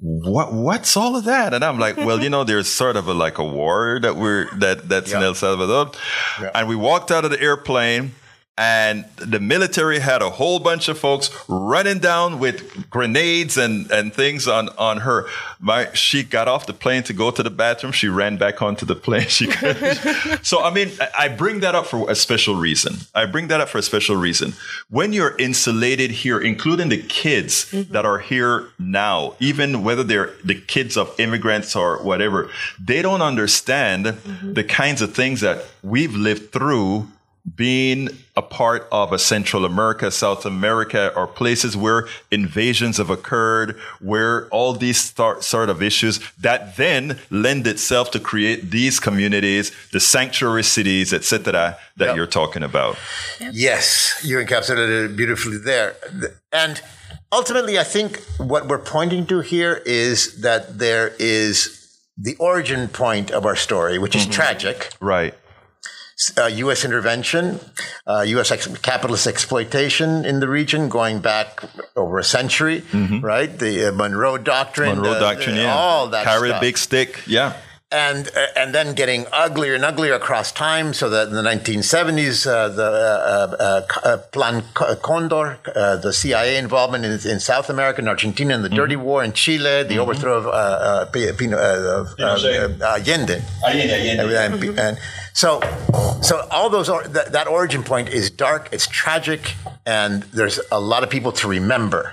what 0.00 0.52
what's 0.52 0.96
all 0.96 1.16
of 1.16 1.24
that? 1.24 1.52
And 1.52 1.64
i'm 1.64 1.78
like 1.78 1.96
well 1.96 2.22
you 2.22 2.30
know 2.30 2.44
there's 2.50 2.68
sort 2.68 2.96
of 2.96 3.08
a 3.08 3.14
like 3.14 3.38
a 3.38 3.44
war 3.44 3.98
that 4.00 4.16
we're 4.16 4.48
that 4.56 4.88
that's 4.88 5.12
in 5.12 5.22
el 5.22 5.34
salvador. 5.34 5.92
And 6.54 6.68
we 6.68 6.76
walked 6.76 7.10
out 7.10 7.24
of 7.24 7.30
the 7.30 7.40
airplane 7.40 8.12
and 8.58 9.04
the 9.14 9.38
military 9.38 10.00
had 10.00 10.20
a 10.20 10.30
whole 10.30 10.58
bunch 10.58 10.88
of 10.88 10.98
folks 10.98 11.30
running 11.48 12.00
down 12.00 12.40
with 12.40 12.90
grenades 12.90 13.56
and, 13.56 13.88
and 13.92 14.12
things 14.12 14.48
on, 14.48 14.68
on 14.70 14.98
her. 14.98 15.26
My 15.60 15.92
she 15.94 16.24
got 16.24 16.48
off 16.48 16.66
the 16.66 16.72
plane 16.72 17.04
to 17.04 17.12
go 17.12 17.30
to 17.30 17.42
the 17.42 17.50
bathroom. 17.50 17.92
She 17.92 18.08
ran 18.08 18.36
back 18.36 18.60
onto 18.60 18.84
the 18.84 18.96
plane. 18.96 19.26
She 19.38 19.50
so 20.42 20.62
I 20.62 20.72
mean 20.72 20.90
I- 21.00 21.28
I 21.28 21.28
bring 21.28 21.60
that 21.60 21.74
up 21.74 21.86
for 21.86 22.10
a 22.10 22.14
special 22.14 22.56
reason. 22.56 22.96
I 23.14 23.26
bring 23.26 23.48
that 23.48 23.60
up 23.60 23.68
for 23.68 23.78
a 23.78 23.82
special 23.82 24.16
reason. 24.16 24.54
When 24.88 25.12
you're 25.12 25.36
insulated 25.36 26.10
here, 26.10 26.40
including 26.40 26.88
the 26.88 27.02
kids 27.02 27.66
mm-hmm. 27.66 27.92
that 27.92 28.04
are 28.04 28.18
here 28.18 28.68
now, 28.78 29.34
even 29.38 29.84
whether 29.84 30.02
they're 30.02 30.32
the 30.42 30.54
kids 30.54 30.96
of 30.96 31.14
immigrants 31.20 31.76
or 31.76 32.02
whatever, 32.02 32.50
they 32.82 33.02
don't 33.02 33.22
understand 33.22 34.06
mm-hmm. 34.06 34.54
the 34.54 34.64
kinds 34.64 35.02
of 35.02 35.14
things 35.14 35.42
that 35.42 35.64
we've 35.82 36.14
lived 36.14 36.50
through 36.50 37.06
being 37.56 38.08
a 38.36 38.42
part 38.42 38.88
of 38.92 39.12
a 39.12 39.18
Central 39.18 39.64
America, 39.64 40.10
South 40.10 40.44
America, 40.46 41.12
or 41.16 41.26
places 41.26 41.76
where 41.76 42.06
invasions 42.30 42.98
have 42.98 43.10
occurred, 43.10 43.76
where 44.00 44.48
all 44.48 44.72
these 44.72 45.00
start, 45.00 45.44
sort 45.44 45.68
of 45.68 45.82
issues 45.82 46.20
that 46.40 46.76
then 46.76 47.18
lend 47.30 47.66
itself 47.66 48.10
to 48.12 48.20
create 48.20 48.70
these 48.70 49.00
communities, 49.00 49.72
the 49.92 50.00
sanctuary 50.00 50.62
cities, 50.62 51.12
etc., 51.12 51.76
that 51.96 52.06
Yep. 52.06 52.16
you're 52.16 52.26
talking 52.26 52.62
about. 52.62 52.96
Yes, 53.52 54.20
you 54.24 54.38
encapsulated 54.38 55.10
it 55.10 55.16
beautifully 55.16 55.58
there. 55.58 55.96
And 56.52 56.80
ultimately, 57.32 57.78
I 57.78 57.84
think 57.84 58.22
what 58.38 58.68
we're 58.68 58.78
pointing 58.78 59.26
to 59.26 59.40
here 59.40 59.82
is 59.84 60.40
that 60.42 60.78
there 60.78 61.14
is 61.18 61.78
the 62.16 62.34
origin 62.36 62.88
point 62.88 63.30
of 63.30 63.46
our 63.46 63.54
story, 63.54 63.98
which 63.98 64.16
is 64.16 64.22
mm-hmm. 64.22 64.32
tragic. 64.32 64.92
Right. 65.00 65.34
Uh, 66.36 66.46
U.S. 66.46 66.84
intervention, 66.84 67.60
uh, 68.04 68.22
U.S. 68.26 68.50
Ex- 68.50 68.66
capitalist 68.78 69.28
exploitation 69.28 70.24
in 70.24 70.40
the 70.40 70.48
region 70.48 70.88
going 70.88 71.20
back 71.20 71.62
over 71.94 72.18
a 72.18 72.24
century, 72.24 72.82
right? 73.22 73.56
The 73.56 73.90
uh, 73.90 73.92
Monroe 73.92 74.36
Doctrine. 74.36 74.96
Monroe 74.96 75.12
uh, 75.12 75.20
Doctrine, 75.20 75.54
yeah. 75.54 75.72
All 75.74 76.08
that 76.08 76.24
Carry 76.24 76.48
stuff 76.48 76.58
a 76.58 76.60
big 76.60 76.76
stick. 76.76 77.22
Yeah. 77.28 77.54
And 77.90 78.28
uh, 78.36 78.46
and 78.54 78.74
then 78.74 78.94
getting 78.94 79.26
uglier 79.32 79.74
and 79.74 79.84
uglier 79.84 80.14
across 80.14 80.52
time. 80.52 80.92
So 80.92 81.08
that 81.10 81.28
in 81.28 81.34
the 81.34 81.42
1970s, 81.42 82.46
uh, 82.46 82.68
the 82.68 82.82
uh, 82.82 83.56
uh, 83.58 83.82
uh, 84.06 84.16
Plan 84.30 84.62
Condor, 84.74 85.58
uh, 85.74 85.96
the 85.96 86.12
CIA 86.12 86.58
involvement 86.58 87.04
in, 87.04 87.12
in 87.30 87.40
South 87.40 87.70
America, 87.70 88.00
in 88.02 88.08
Argentina, 88.08 88.54
in 88.54 88.62
the 88.62 88.68
Dirty 88.68 88.96
War 88.96 89.24
in 89.24 89.32
Chile, 89.32 89.84
the 89.84 89.98
overthrow 89.98 90.36
of, 90.38 90.46
uh, 90.46 90.50
uh, 90.50 91.06
Pino, 91.32 91.56
uh, 91.56 92.00
of, 92.00 92.08
Pinochet. 92.18 92.80
uh, 92.82 92.94
Allende. 92.96 93.42
And, 94.44 94.78
and 94.78 94.98
so, 95.32 95.60
so 96.20 96.46
all 96.50 96.68
those 96.68 96.88
or, 96.88 97.04
that, 97.04 97.32
that 97.32 97.46
origin 97.46 97.82
point 97.84 98.08
is 98.08 98.28
dark. 98.30 98.68
It's 98.72 98.86
tragic, 98.88 99.54
and 99.86 100.24
there's 100.24 100.60
a 100.72 100.80
lot 100.80 101.04
of 101.04 101.10
people 101.10 101.32
to 101.32 101.48
remember, 101.48 102.10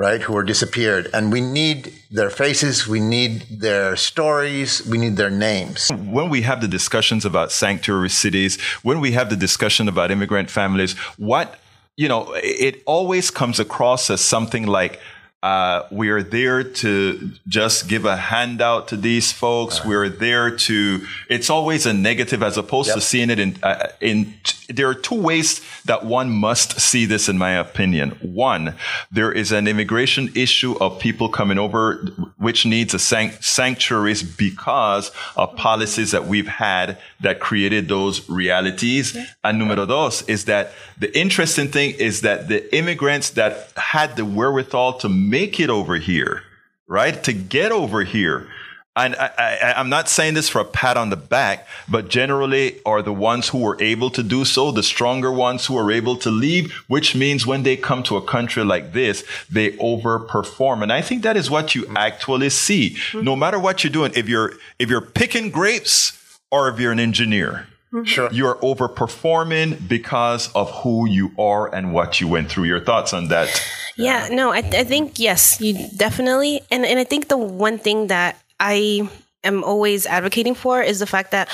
right? 0.00 0.22
Who 0.22 0.34
are 0.34 0.42
disappeared, 0.42 1.10
and 1.12 1.30
we 1.30 1.42
need 1.42 1.92
their 2.10 2.30
faces. 2.30 2.88
We 2.88 3.00
need 3.00 3.44
their 3.50 3.96
stories. 3.96 4.82
We 4.86 4.96
need 4.96 5.16
their 5.16 5.28
names. 5.28 5.90
when 5.90 6.30
we 6.30 6.40
have 6.40 6.62
the 6.62 6.68
discussions 6.68 7.26
about 7.26 7.52
sanctuary 7.52 8.08
cities, 8.08 8.58
when 8.82 9.00
we 9.00 9.12
have 9.12 9.28
the 9.28 9.36
discussion 9.36 9.88
about 9.88 10.10
immigrant 10.10 10.48
families, 10.48 10.94
what, 11.18 11.58
you 11.98 12.08
know, 12.08 12.32
it 12.36 12.82
always 12.86 13.30
comes 13.30 13.60
across 13.60 14.08
as 14.08 14.22
something 14.22 14.66
like, 14.66 14.98
uh, 15.42 15.86
we 15.90 16.10
are 16.10 16.22
there 16.22 16.62
to 16.62 17.30
just 17.48 17.88
give 17.88 18.04
a 18.04 18.16
handout 18.16 18.88
to 18.88 18.96
these 18.96 19.32
folks. 19.32 19.82
We're 19.82 20.10
there 20.10 20.54
to. 20.54 21.06
It's 21.30 21.48
always 21.48 21.86
a 21.86 21.94
negative, 21.94 22.42
as 22.42 22.58
opposed 22.58 22.92
to 22.92 23.00
seeing 23.00 23.30
it 23.30 23.38
in. 23.38 23.56
Uh, 23.62 23.88
in 24.02 24.34
there 24.68 24.88
are 24.88 24.94
two 24.94 25.18
ways 25.18 25.62
that 25.86 26.04
one 26.04 26.28
must 26.30 26.78
see 26.78 27.06
this, 27.06 27.28
in 27.28 27.38
my 27.38 27.52
opinion. 27.52 28.10
One, 28.20 28.74
there 29.10 29.32
is 29.32 29.50
an 29.50 29.66
immigration 29.66 30.30
issue 30.34 30.76
of 30.78 30.98
people 30.98 31.30
coming 31.30 31.58
over, 31.58 31.96
which 32.36 32.66
needs 32.66 32.92
a 32.92 32.98
sanct- 32.98 33.42
sanctuaries 33.42 34.22
because 34.22 35.10
of 35.36 35.56
policies 35.56 36.10
that 36.10 36.26
we've 36.26 36.48
had 36.48 36.98
that 37.20 37.40
created 37.40 37.88
those 37.88 38.28
realities. 38.28 39.16
And 39.44 39.58
numero 39.58 39.86
dos 39.86 40.22
is 40.22 40.46
that 40.46 40.72
the 40.98 41.16
interesting 41.18 41.68
thing 41.68 41.94
is 41.98 42.22
that 42.22 42.48
the 42.48 42.74
immigrants 42.74 43.30
that 43.30 43.72
had 43.76 44.16
the 44.16 44.24
wherewithal 44.24 44.94
to 44.98 45.08
make 45.08 45.60
it 45.60 45.70
over 45.70 45.96
here, 45.96 46.42
right, 46.86 47.22
to 47.24 47.32
get 47.32 47.72
over 47.72 48.04
here. 48.04 48.48
And 48.96 49.14
I, 49.14 49.30
I, 49.38 49.72
I'm 49.76 49.88
not 49.88 50.08
saying 50.08 50.34
this 50.34 50.48
for 50.48 50.60
a 50.60 50.64
pat 50.64 50.96
on 50.96 51.10
the 51.10 51.16
back, 51.16 51.68
but 51.88 52.08
generally 52.08 52.80
are 52.84 53.02
the 53.02 53.12
ones 53.12 53.48
who 53.48 53.58
were 53.58 53.80
able 53.80 54.10
to 54.10 54.22
do 54.22 54.44
so, 54.44 54.72
the 54.72 54.82
stronger 54.82 55.30
ones 55.30 55.66
who 55.66 55.78
are 55.78 55.92
able 55.92 56.16
to 56.16 56.30
leave, 56.30 56.72
which 56.88 57.14
means 57.14 57.46
when 57.46 57.62
they 57.62 57.76
come 57.76 58.02
to 58.02 58.16
a 58.16 58.22
country 58.22 58.64
like 58.64 58.92
this, 58.92 59.24
they 59.48 59.70
overperform. 59.72 60.82
And 60.82 60.92
I 60.92 61.02
think 61.02 61.22
that 61.22 61.36
is 61.36 61.48
what 61.48 61.74
you 61.74 61.84
mm. 61.84 61.96
actually 61.96 62.50
see. 62.50 62.96
Mm. 63.12 63.22
No 63.22 63.36
matter 63.36 63.60
what 63.60 63.84
you're 63.84 63.92
doing, 63.92 64.12
if 64.16 64.28
you're, 64.28 64.54
if 64.80 64.90
you're 64.90 65.00
picking 65.00 65.50
grapes 65.50 66.19
or 66.50 66.68
if 66.68 66.78
you're 66.78 66.92
an 66.92 67.00
engineer, 67.00 67.66
mm-hmm. 67.92 68.04
Sure. 68.04 68.28
you 68.32 68.46
are 68.46 68.56
overperforming 68.56 69.88
because 69.88 70.52
of 70.54 70.70
who 70.82 71.08
you 71.08 71.32
are 71.38 71.72
and 71.74 71.92
what 71.92 72.20
you 72.20 72.28
went 72.28 72.50
through. 72.50 72.64
Your 72.64 72.80
thoughts 72.80 73.12
on 73.12 73.28
that? 73.28 73.48
Yeah, 73.96 74.28
no, 74.30 74.50
I, 74.52 74.58
I 74.58 74.84
think 74.84 75.18
yes, 75.18 75.60
you 75.60 75.88
definitely, 75.96 76.62
and 76.70 76.84
and 76.86 76.98
I 76.98 77.04
think 77.04 77.28
the 77.28 77.36
one 77.36 77.78
thing 77.78 78.06
that 78.06 78.40
I 78.58 79.08
am 79.44 79.64
always 79.64 80.06
advocating 80.06 80.54
for 80.54 80.82
is 80.82 80.98
the 80.98 81.06
fact 81.06 81.32
that 81.32 81.48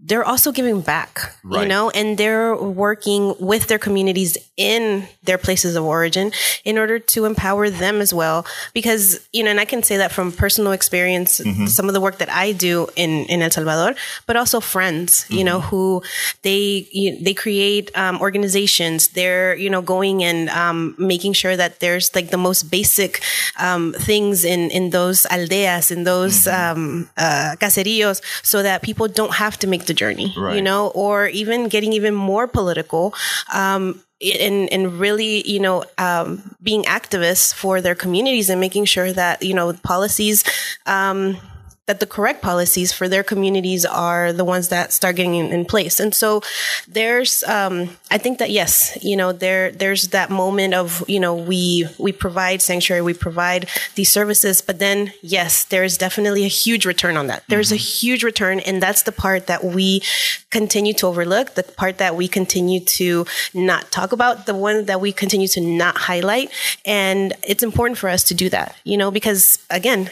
they're 0.00 0.24
also 0.24 0.52
giving 0.52 0.80
back, 0.80 1.34
you 1.62 1.68
know, 1.68 1.90
and 1.90 2.16
they're 2.16 2.54
working 2.54 3.34
with 3.40 3.66
their 3.66 3.78
communities 3.78 4.38
in 4.56 5.08
their 5.24 5.38
places 5.38 5.74
of 5.74 5.84
origin 5.84 6.30
in 6.64 6.78
order 6.78 7.00
to 7.00 7.24
empower 7.24 7.68
them 7.68 8.00
as 8.00 8.14
well. 8.14 8.46
Because, 8.72 9.28
you 9.32 9.42
know, 9.42 9.50
and 9.50 9.58
I 9.58 9.64
can 9.64 9.82
say 9.82 9.96
that 9.96 10.12
from 10.12 10.30
personal 10.30 10.70
experience, 10.72 11.40
some 11.66 11.88
of 11.88 11.94
the 11.94 12.00
work 12.00 12.18
that 12.18 12.30
I 12.30 12.52
do 12.52 12.86
in, 12.94 13.24
in 13.26 13.42
El 13.42 13.50
Salvador, 13.50 13.96
but 14.26 14.36
also 14.36 14.60
friends, 14.60 15.26
you 15.28 15.42
know, 15.42 15.60
who 15.60 16.02
they, 16.42 16.86
you, 16.92 17.18
they 17.20 17.34
create 17.34 17.90
um, 17.98 18.20
organizations. 18.20 19.08
They're, 19.08 19.56
you 19.56 19.68
know, 19.68 19.82
going 19.82 20.22
and 20.22 20.48
um, 20.50 20.94
making 20.96 21.32
sure 21.32 21.56
that 21.56 21.80
there's 21.80 22.14
like 22.14 22.30
the 22.30 22.38
most 22.38 22.70
basic 22.70 23.20
um, 23.58 23.94
things 23.98 24.44
in, 24.44 24.70
in 24.70 24.90
those 24.90 25.24
aldeas, 25.24 25.90
in 25.90 26.04
those 26.04 26.46
um, 26.46 27.10
uh, 27.16 27.56
caseríos, 27.58 28.22
so 28.44 28.62
that 28.62 28.82
people 28.82 29.08
don't 29.08 29.34
have 29.34 29.58
to 29.58 29.66
make 29.66 29.87
the 29.88 29.94
journey, 29.94 30.32
you 30.54 30.62
know, 30.62 30.88
or 30.94 31.26
even 31.26 31.68
getting 31.68 31.92
even 31.92 32.14
more 32.14 32.46
political. 32.46 33.12
Um, 33.52 34.00
and, 34.20 34.72
and 34.72 34.98
really, 34.98 35.48
you 35.48 35.60
know, 35.60 35.84
um, 35.96 36.56
being 36.60 36.82
activists 36.84 37.54
for 37.54 37.80
their 37.80 37.94
communities 37.94 38.50
and 38.50 38.60
making 38.60 38.84
sure 38.86 39.12
that, 39.12 39.42
you 39.42 39.54
know, 39.54 39.72
policies, 39.72 40.42
um, 40.86 41.36
that 41.88 42.00
the 42.00 42.06
correct 42.06 42.42
policies 42.42 42.92
for 42.92 43.08
their 43.08 43.24
communities 43.24 43.84
are 43.86 44.30
the 44.30 44.44
ones 44.44 44.68
that 44.68 44.92
start 44.92 45.16
getting 45.16 45.34
in, 45.34 45.50
in 45.50 45.64
place. 45.64 45.98
And 45.98 46.14
so 46.14 46.42
there's, 46.86 47.42
um, 47.44 47.96
I 48.10 48.18
think 48.18 48.38
that 48.38 48.50
yes, 48.50 48.96
you 49.02 49.16
know, 49.16 49.32
there 49.32 49.72
there's 49.72 50.08
that 50.08 50.30
moment 50.30 50.74
of 50.74 51.02
you 51.08 51.18
know 51.18 51.34
we 51.34 51.86
we 51.98 52.12
provide 52.12 52.60
sanctuary, 52.60 53.00
we 53.00 53.14
provide 53.14 53.68
these 53.94 54.12
services, 54.12 54.60
but 54.60 54.78
then 54.78 55.12
yes, 55.22 55.64
there 55.64 55.82
is 55.82 55.96
definitely 55.96 56.44
a 56.44 56.54
huge 56.64 56.84
return 56.84 57.16
on 57.16 57.26
that. 57.28 57.42
There's 57.48 57.68
mm-hmm. 57.68 57.76
a 57.76 57.88
huge 58.02 58.22
return, 58.22 58.60
and 58.60 58.82
that's 58.82 59.02
the 59.02 59.12
part 59.12 59.46
that 59.46 59.64
we 59.64 60.02
continue 60.50 60.92
to 60.94 61.06
overlook, 61.06 61.54
the 61.54 61.62
part 61.62 61.96
that 61.98 62.16
we 62.16 62.28
continue 62.28 62.80
to 62.80 63.24
not 63.54 63.90
talk 63.90 64.12
about, 64.12 64.44
the 64.44 64.54
one 64.54 64.84
that 64.84 65.00
we 65.00 65.10
continue 65.10 65.48
to 65.48 65.60
not 65.62 65.96
highlight, 65.96 66.50
and 66.84 67.32
it's 67.42 67.62
important 67.62 67.96
for 67.96 68.10
us 68.10 68.22
to 68.24 68.34
do 68.34 68.50
that, 68.50 68.76
you 68.84 68.98
know, 68.98 69.10
because 69.10 69.58
again, 69.70 70.10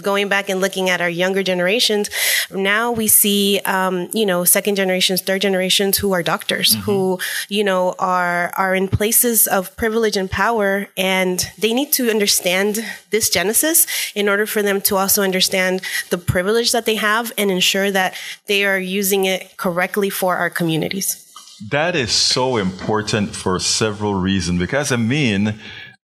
going 0.00 0.30
back 0.30 0.48
and 0.48 0.62
looking 0.62 0.88
at 0.88 1.02
our 1.02 1.17
younger 1.18 1.42
generations, 1.42 2.08
now 2.50 2.92
we 2.92 3.08
see, 3.08 3.60
um, 3.64 4.08
you 4.12 4.24
know, 4.24 4.44
second 4.44 4.76
generations, 4.76 5.20
third 5.20 5.42
generations 5.42 5.98
who 5.98 6.12
are 6.12 6.22
doctors, 6.22 6.72
mm-hmm. 6.72 6.82
who, 6.82 7.18
you 7.48 7.64
know, 7.64 7.94
are, 7.98 8.52
are 8.56 8.74
in 8.74 8.88
places 8.88 9.46
of 9.46 9.76
privilege 9.76 10.16
and 10.16 10.30
power. 10.30 10.86
And 10.96 11.44
they 11.58 11.74
need 11.74 11.92
to 11.92 12.10
understand 12.10 12.84
this 13.10 13.28
genesis 13.28 13.86
in 14.14 14.28
order 14.28 14.46
for 14.46 14.62
them 14.62 14.80
to 14.82 14.96
also 14.96 15.22
understand 15.22 15.82
the 16.10 16.18
privilege 16.18 16.72
that 16.72 16.86
they 16.86 16.94
have 16.96 17.32
and 17.36 17.50
ensure 17.50 17.90
that 17.90 18.16
they 18.46 18.64
are 18.64 18.78
using 18.78 19.24
it 19.24 19.56
correctly 19.56 20.10
for 20.10 20.36
our 20.36 20.50
communities. 20.50 21.24
That 21.70 21.96
is 21.96 22.12
so 22.12 22.56
important 22.56 23.34
for 23.34 23.58
several 23.58 24.14
reasons 24.14 24.60
because 24.60 24.92
I 24.92 24.96
mean, 24.96 25.58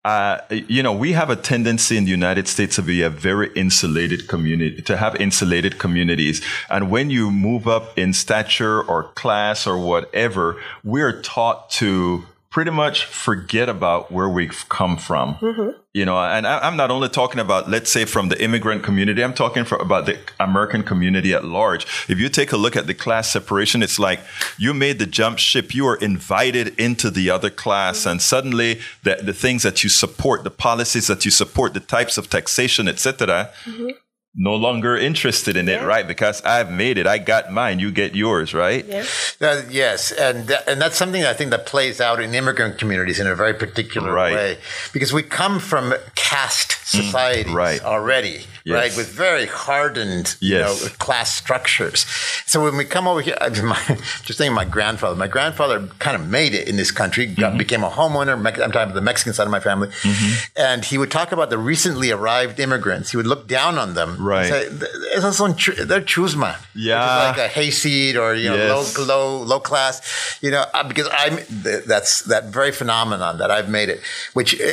uh, 0.05 0.39
you 0.51 0.83
know, 0.83 0.93
we 0.93 1.13
have 1.13 1.31
a 1.31 1.37
tendency 1.37 1.97
in 1.97 2.05
the 2.05 2.11
United 2.11 2.47
States 2.47 2.77
to 2.77 2.83
be 2.83 3.01
a 3.01 3.09
very 3.09 3.51
insulated 3.55 4.29
community, 4.29 4.83
to 4.83 4.99
have 4.99 5.17
insulated 5.17 5.79
communities. 5.79 6.45
And 6.69 6.91
when 6.91 7.09
you 7.09 7.31
move 7.31 7.67
up 7.67 7.99
in 7.99 8.13
stature 8.13 8.83
or 8.83 9.05
class 9.15 9.67
or 9.67 9.79
whatever, 9.79 10.61
we're 10.83 11.23
taught 11.23 11.71
to 11.71 12.27
pretty 12.55 12.71
much 12.71 13.05
forget 13.05 13.69
about 13.69 14.13
where 14.13 14.29
we've 14.29 14.65
come 14.69 14.97
from. 14.97 15.35
Mm-hmm. 15.35 15.71
You 15.93 16.05
know, 16.05 16.17
and 16.17 16.47
I, 16.47 16.69
am 16.69 16.77
not 16.77 16.89
only 16.89 17.09
talking 17.09 17.41
about, 17.41 17.69
let's 17.69 17.91
say, 17.91 18.05
from 18.05 18.29
the 18.29 18.41
immigrant 18.41 18.85
community, 18.85 19.25
I'm 19.25 19.35
talking 19.35 19.65
for, 19.65 19.77
about 19.79 20.07
the 20.07 20.21
American 20.39 20.85
community 20.85 21.35
at 21.35 21.45
large. 21.45 21.85
If 22.09 22.21
you 22.21 22.29
take 22.29 22.53
a 22.53 22.57
look 22.57 22.77
at 22.77 22.87
the 22.87 22.95
class 22.95 23.29
separation, 23.29 23.83
it's 23.83 23.99
like 23.99 24.21
you 24.57 24.73
made 24.73 25.01
the 25.01 25.07
jump 25.07 25.41
ship, 25.41 25.75
you 25.75 25.85
are 25.89 25.97
invited 25.97 26.79
into 26.79 27.11
the 27.11 27.29
other 27.29 27.51
class, 27.51 28.03
mm-hmm. 28.03 28.11
and 28.11 28.23
suddenly 28.23 28.79
the, 29.03 29.19
the 29.21 29.35
things 29.35 29.65
that 29.65 29.83
you 29.83 29.91
support, 29.91 30.45
the 30.45 30.51
policies 30.51 31.09
that 31.09 31.25
you 31.25 31.33
support, 31.33 31.75
the 31.75 31.81
types 31.81 32.17
of 32.19 32.31
taxation, 32.31 32.87
etc., 32.87 33.51
mm-hmm 33.65 33.89
no 34.37 34.55
longer 34.57 34.97
interested 34.97 35.57
in 35.57 35.69
yeah. 35.69 35.83
it, 35.83 35.87
right? 35.87 36.07
Because 36.07 36.43
I've 36.43 36.71
made 36.71 36.99
it. 36.99 37.07
I 37.07 37.19
got 37.19 37.53
mine. 37.53 37.79
You 37.79 37.93
get 37.93 38.15
yours, 38.15 38.53
right? 38.53 38.85
Yeah. 38.85 39.05
Uh, 39.41 39.63
yes, 39.71 40.11
and 40.11 40.49
that, 40.49 40.69
and 40.69 40.81
that's 40.81 40.97
something 40.97 41.25
I 41.25 41.33
think 41.33 41.51
that 41.51 41.67
plays 41.67 42.01
out 42.01 42.21
in 42.21 42.35
immigrant 42.35 42.79
communities 42.79 43.21
in 43.21 43.27
a 43.27 43.35
very 43.35 43.55
particular 43.55 44.13
right. 44.13 44.35
way, 44.35 44.59
because 44.93 45.13
we 45.13 45.23
come 45.23 45.61
from 45.61 45.95
caste 46.15 46.71
mm, 46.71 47.03
societies 47.03 47.53
mm, 47.53 47.55
right. 47.55 47.83
already, 47.85 48.45
yes. 48.65 48.75
right, 48.75 48.97
with 48.97 49.09
very 49.09 49.47
hardened, 49.47 50.37
yes. 50.41 50.41
you 50.41 50.59
know, 50.89 50.95
class 50.99 51.33
structures. 51.33 52.05
So 52.47 52.63
when 52.63 52.77
we 52.77 52.85
come 52.85 53.07
over 53.07 53.21
here, 53.21 53.37
my, 53.41 53.81
just 54.25 54.39
thinking 54.39 54.55
my 54.55 54.65
grandfather. 54.65 55.17
My 55.17 55.29
grandfather 55.29 55.87
kind 55.99 56.21
of 56.21 56.29
made 56.29 56.55
it 56.55 56.69
in 56.69 56.77
this 56.77 56.91
country, 56.91 57.27
got, 57.27 57.51
mm-hmm. 57.51 57.59
became 57.59 57.85
a 57.85 57.91
homeowner. 57.91 58.35
I'm 58.35 58.45
talking 58.45 58.63
about 58.65 58.95
the 58.95 59.01
Mexican 59.01 59.33
side 59.33 59.47
of 59.47 59.51
my 59.51 59.61
family, 59.61 59.89
mm-hmm. 59.89 60.61
and 60.61 60.85
he 60.85 60.99
would 60.99 61.11
talk 61.11 61.31
about 61.31 61.51
the 61.51 61.59
recently 61.59 62.11
arrived 62.11 62.59
immigrants. 62.59 63.13
He 63.13 63.17
would 63.17 63.27
look 63.27 63.47
down 63.47 63.79
on 63.79 63.95
them 63.95 64.24
Right. 64.25 64.49
Say, 64.49 64.69
esos 65.17 65.35
son, 65.35 65.53
they're 65.87 66.01
chusma. 66.01 66.57
Yeah. 66.75 67.29
Like 67.29 67.39
a 67.39 67.49
hayseed 67.49 68.17
or, 68.17 68.35
you 68.35 68.49
know, 68.49 68.57
yes. 68.57 68.99
low, 68.99 69.05
low, 69.05 69.43
low 69.43 69.61
class, 69.61 70.39
you 70.41 70.51
know, 70.51 70.65
uh, 70.73 70.87
because 70.89 71.09
I'm, 71.13 71.39
that's 71.87 72.23
that 72.23 72.45
very 72.47 72.73
phenomenon 72.73 73.39
that 73.39 73.51
I've 73.51 73.69
made 73.69 73.89
it, 73.91 74.01
which 74.33 74.55
uh, 74.55 74.65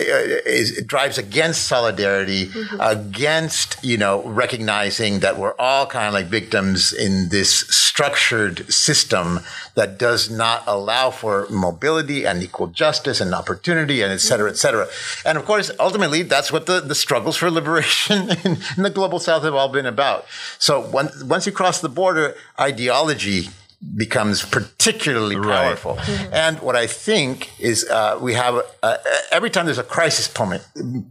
is, 0.46 0.82
drives 0.86 1.18
against 1.18 1.68
solidarity, 1.68 2.48
mm-hmm. 2.48 2.78
against, 2.80 3.84
you 3.84 3.98
know, 3.98 4.24
recognizing 4.24 5.20
that 5.20 5.38
we're 5.38 5.56
all 5.60 5.86
kind 5.86 6.08
of 6.08 6.14
like 6.14 6.28
victims 6.28 6.94
in 6.94 7.30
this 7.30 7.52
structured 7.68 8.72
system 8.72 9.42
that 9.76 9.98
does 9.98 10.30
not 10.30 10.64
allow 10.66 11.10
for 11.12 11.48
mobility 11.50 12.26
and 12.26 12.42
equal 12.42 12.68
justice 12.68 13.20
and 13.20 13.34
opportunity 13.34 14.02
and 14.02 14.12
et 14.12 14.20
cetera, 14.22 14.50
et 14.50 14.58
cetera. 14.58 14.88
And 15.26 15.38
of 15.38 15.46
course, 15.46 15.72
ultimately, 15.80 16.24
that's 16.24 16.52
what 16.52 16.66
the, 16.66 16.80
the 16.80 16.96
struggles 16.96 17.38
for 17.38 17.52
liberation 17.52 18.30
in, 18.46 18.58
in 18.78 18.84
the 18.84 18.90
global 18.90 19.20
south 19.20 19.41
have 19.44 19.56
all 19.56 19.70
been 19.70 19.86
about. 19.86 20.26
So 20.60 20.80
once, 20.80 21.24
once 21.24 21.46
you 21.46 21.52
cross 21.52 21.82
the 21.82 21.90
border, 21.90 22.36
ideology 22.60 23.50
becomes 23.96 24.44
particularly 24.46 25.36
powerful. 25.36 25.96
Right. 25.96 26.06
Mm-hmm. 26.06 26.34
And 26.34 26.60
what 26.60 26.76
I 26.76 26.88
think 26.88 27.60
is 27.60 27.90
uh, 27.90 28.20
we 28.22 28.34
have 28.36 28.62
uh, 28.84 28.98
every 29.32 29.50
time 29.50 29.66
there's 29.66 29.80
a 29.80 29.84
crisis 29.84 30.28
point, 30.28 30.66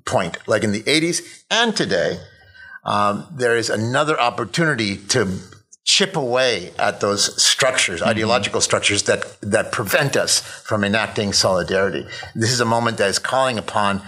point 0.05 0.39
like 0.47 0.63
in 0.63 0.73
the 0.73 0.83
80s 0.83 1.45
and 1.51 1.77
today, 1.77 2.21
um, 2.85 3.27
there 3.33 3.57
is 3.57 3.71
another 3.71 4.19
opportunity 4.19 4.97
to 4.97 5.39
chip 5.85 6.17
away 6.17 6.73
at 6.79 7.01
those 7.01 7.43
structures, 7.43 8.01
mm-hmm. 8.01 8.11
ideological 8.11 8.61
structures 8.61 9.03
that 9.05 9.37
that 9.41 9.73
prevent 9.73 10.17
us 10.17 10.41
from 10.41 10.85
enacting 10.85 11.33
solidarity. 11.33 12.07
This 12.35 12.53
is 12.53 12.61
a 12.61 12.65
moment 12.65 12.99
that 12.99 13.09
is 13.09 13.19
calling 13.19 13.59
upon 13.59 14.01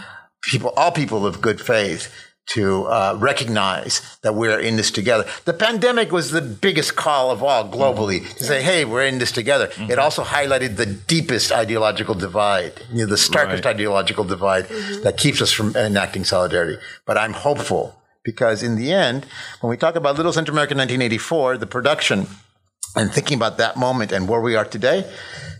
people, 0.42 0.72
all 0.76 0.92
people 0.92 1.26
of 1.26 1.40
good 1.40 1.60
faith, 1.60 2.12
to 2.44 2.84
uh, 2.84 3.16
recognize 3.20 4.18
that 4.22 4.34
we're 4.34 4.58
in 4.58 4.76
this 4.76 4.90
together. 4.90 5.24
The 5.44 5.52
pandemic 5.52 6.10
was 6.10 6.32
the 6.32 6.40
biggest 6.40 6.96
call 6.96 7.30
of 7.30 7.42
all 7.42 7.68
globally 7.68 8.20
mm-hmm. 8.20 8.36
to 8.38 8.44
say, 8.44 8.62
hey, 8.62 8.84
we're 8.84 9.06
in 9.06 9.18
this 9.18 9.32
together. 9.32 9.68
Mm-hmm. 9.68 9.92
It 9.92 9.98
also 9.98 10.24
highlighted 10.24 10.76
the 10.76 10.86
deepest 10.86 11.52
ideological 11.52 12.14
divide, 12.14 12.72
you 12.90 13.04
know, 13.04 13.06
the 13.06 13.16
starkest 13.16 13.64
right. 13.64 13.74
ideological 13.74 14.24
divide 14.24 14.66
mm-hmm. 14.66 15.02
that 15.04 15.16
keeps 15.16 15.40
us 15.40 15.52
from 15.52 15.76
enacting 15.76 16.24
solidarity. 16.24 16.78
But 17.06 17.16
I'm 17.16 17.32
hopeful 17.32 17.94
because 18.24 18.62
in 18.62 18.76
the 18.76 18.92
end, 18.92 19.26
when 19.60 19.70
we 19.70 19.76
talk 19.76 19.94
about 19.94 20.16
Little 20.16 20.32
Central 20.32 20.54
America 20.54 20.74
1984, 20.74 21.58
the 21.58 21.66
production, 21.66 22.26
and 22.94 23.10
thinking 23.10 23.36
about 23.36 23.56
that 23.58 23.76
moment 23.76 24.12
and 24.12 24.28
where 24.28 24.40
we 24.40 24.56
are 24.56 24.64
today, 24.64 25.10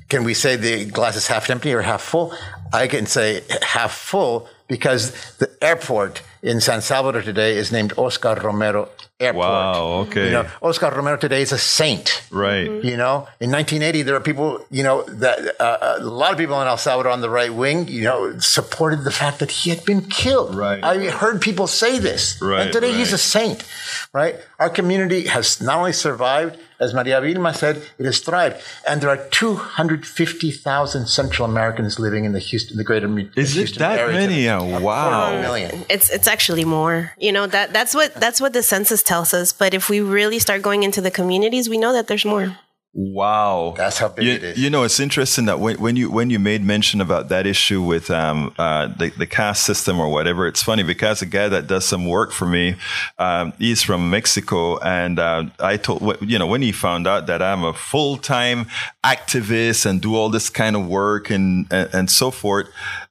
can 0.08 0.24
we 0.24 0.34
say 0.34 0.56
the 0.56 0.84
glass 0.84 1.16
is 1.16 1.26
half 1.28 1.48
empty 1.48 1.72
or 1.72 1.80
half 1.80 2.02
full? 2.02 2.34
I 2.72 2.88
can 2.88 3.06
say 3.06 3.42
half 3.62 3.92
full 3.94 4.48
because 4.68 5.36
the 5.36 5.50
airport 5.62 6.22
in 6.42 6.60
San 6.60 6.82
Salvador 6.82 7.22
today 7.22 7.56
is 7.56 7.70
named 7.70 7.92
Oscar 7.96 8.34
Romero 8.34 8.88
Airport. 9.22 9.46
Wow, 9.46 9.84
okay. 10.06 10.26
You 10.26 10.30
know, 10.32 10.46
Oscar 10.60 10.90
Romero 10.90 11.16
today 11.16 11.42
is 11.42 11.52
a 11.52 11.58
saint. 11.58 12.22
Right. 12.30 12.68
Mm-hmm. 12.68 12.86
You 12.86 12.96
know, 12.96 13.28
in 13.40 13.50
1980, 13.50 14.02
there 14.02 14.16
are 14.16 14.20
people, 14.20 14.64
you 14.70 14.82
know, 14.82 15.02
that 15.04 15.60
uh, 15.60 15.96
a 15.98 16.04
lot 16.04 16.32
of 16.32 16.38
people 16.38 16.60
in 16.60 16.66
El 16.66 16.76
Salvador 16.76 17.12
on 17.12 17.20
the 17.20 17.30
right 17.30 17.52
wing, 17.52 17.88
you 17.88 18.02
know, 18.02 18.38
supported 18.38 19.04
the 19.04 19.10
fact 19.10 19.38
that 19.38 19.50
he 19.50 19.70
had 19.70 19.84
been 19.84 20.02
killed. 20.02 20.54
Right. 20.54 20.82
I 20.82 21.10
heard 21.10 21.40
people 21.40 21.66
say 21.66 21.98
this. 21.98 22.40
Right. 22.42 22.62
And 22.62 22.72
today 22.72 22.90
right. 22.90 22.98
he's 22.98 23.12
a 23.12 23.18
saint, 23.18 23.64
right? 24.12 24.36
Our 24.58 24.70
community 24.70 25.26
has 25.28 25.60
not 25.60 25.78
only 25.78 25.92
survived, 25.92 26.58
as 26.82 26.92
Maria 26.92 27.20
Vilma 27.20 27.54
said, 27.54 27.76
it 27.98 28.04
has 28.04 28.18
thrived. 28.18 28.56
And 28.88 29.00
there 29.00 29.10
are 29.10 29.28
250,000 29.30 31.06
Central 31.06 31.48
Americans 31.48 32.00
living 32.00 32.24
in 32.24 32.32
the 32.32 32.40
Houston, 32.40 32.76
the 32.76 32.84
greater 32.84 33.06
Is 33.36 33.54
Houston 33.54 33.76
it 33.76 33.86
that 33.86 33.98
area. 34.00 34.12
many? 34.12 34.48
Oh, 34.48 34.80
wow. 34.80 35.40
Million. 35.40 35.84
It's, 35.88 36.10
it's 36.10 36.26
actually 36.26 36.64
more, 36.64 37.12
you 37.18 37.30
know, 37.30 37.46
that, 37.46 37.72
that's 37.72 37.94
what, 37.94 38.14
that's 38.14 38.40
what 38.40 38.52
the 38.52 38.64
census 38.64 39.02
tells 39.02 39.11
us. 39.12 39.52
But 39.52 39.74
if 39.74 39.88
we 39.88 40.00
really 40.00 40.38
start 40.38 40.62
going 40.62 40.82
into 40.82 41.00
the 41.00 41.10
communities, 41.10 41.68
we 41.68 41.78
know 41.78 41.92
that 41.92 42.06
there's 42.08 42.24
more. 42.24 42.56
Wow, 42.94 43.72
that's 43.74 43.96
how 43.96 44.08
big 44.08 44.26
you, 44.26 44.32
it 44.32 44.44
is. 44.44 44.58
You 44.58 44.68
know, 44.68 44.82
it's 44.82 45.00
interesting 45.00 45.46
that 45.46 45.58
when, 45.58 45.80
when 45.80 45.96
you 45.96 46.10
when 46.10 46.28
you 46.28 46.38
made 46.38 46.62
mention 46.62 47.00
about 47.00 47.30
that 47.30 47.46
issue 47.46 47.80
with 47.80 48.10
um, 48.10 48.54
uh, 48.58 48.88
the 48.88 49.08
the 49.16 49.26
caste 49.26 49.64
system 49.64 49.98
or 49.98 50.10
whatever, 50.10 50.46
it's 50.46 50.62
funny 50.62 50.82
because 50.82 51.22
a 51.22 51.26
guy 51.26 51.48
that 51.48 51.66
does 51.66 51.86
some 51.86 52.04
work 52.06 52.32
for 52.32 52.44
me, 52.44 52.76
um, 53.18 53.54
he's 53.58 53.82
from 53.82 54.10
Mexico, 54.10 54.78
and 54.80 55.18
uh, 55.18 55.44
I 55.58 55.78
told 55.78 56.20
you 56.20 56.38
know 56.38 56.46
when 56.46 56.60
he 56.60 56.70
found 56.70 57.06
out 57.06 57.26
that 57.28 57.40
I'm 57.40 57.64
a 57.64 57.72
full 57.72 58.18
time 58.18 58.66
activist 59.02 59.86
and 59.86 60.02
do 60.02 60.14
all 60.14 60.28
this 60.28 60.50
kind 60.50 60.76
of 60.76 60.86
work 60.86 61.30
and 61.30 61.66
and, 61.70 61.88
and 61.94 62.10
so 62.10 62.30
forth, 62.30 62.68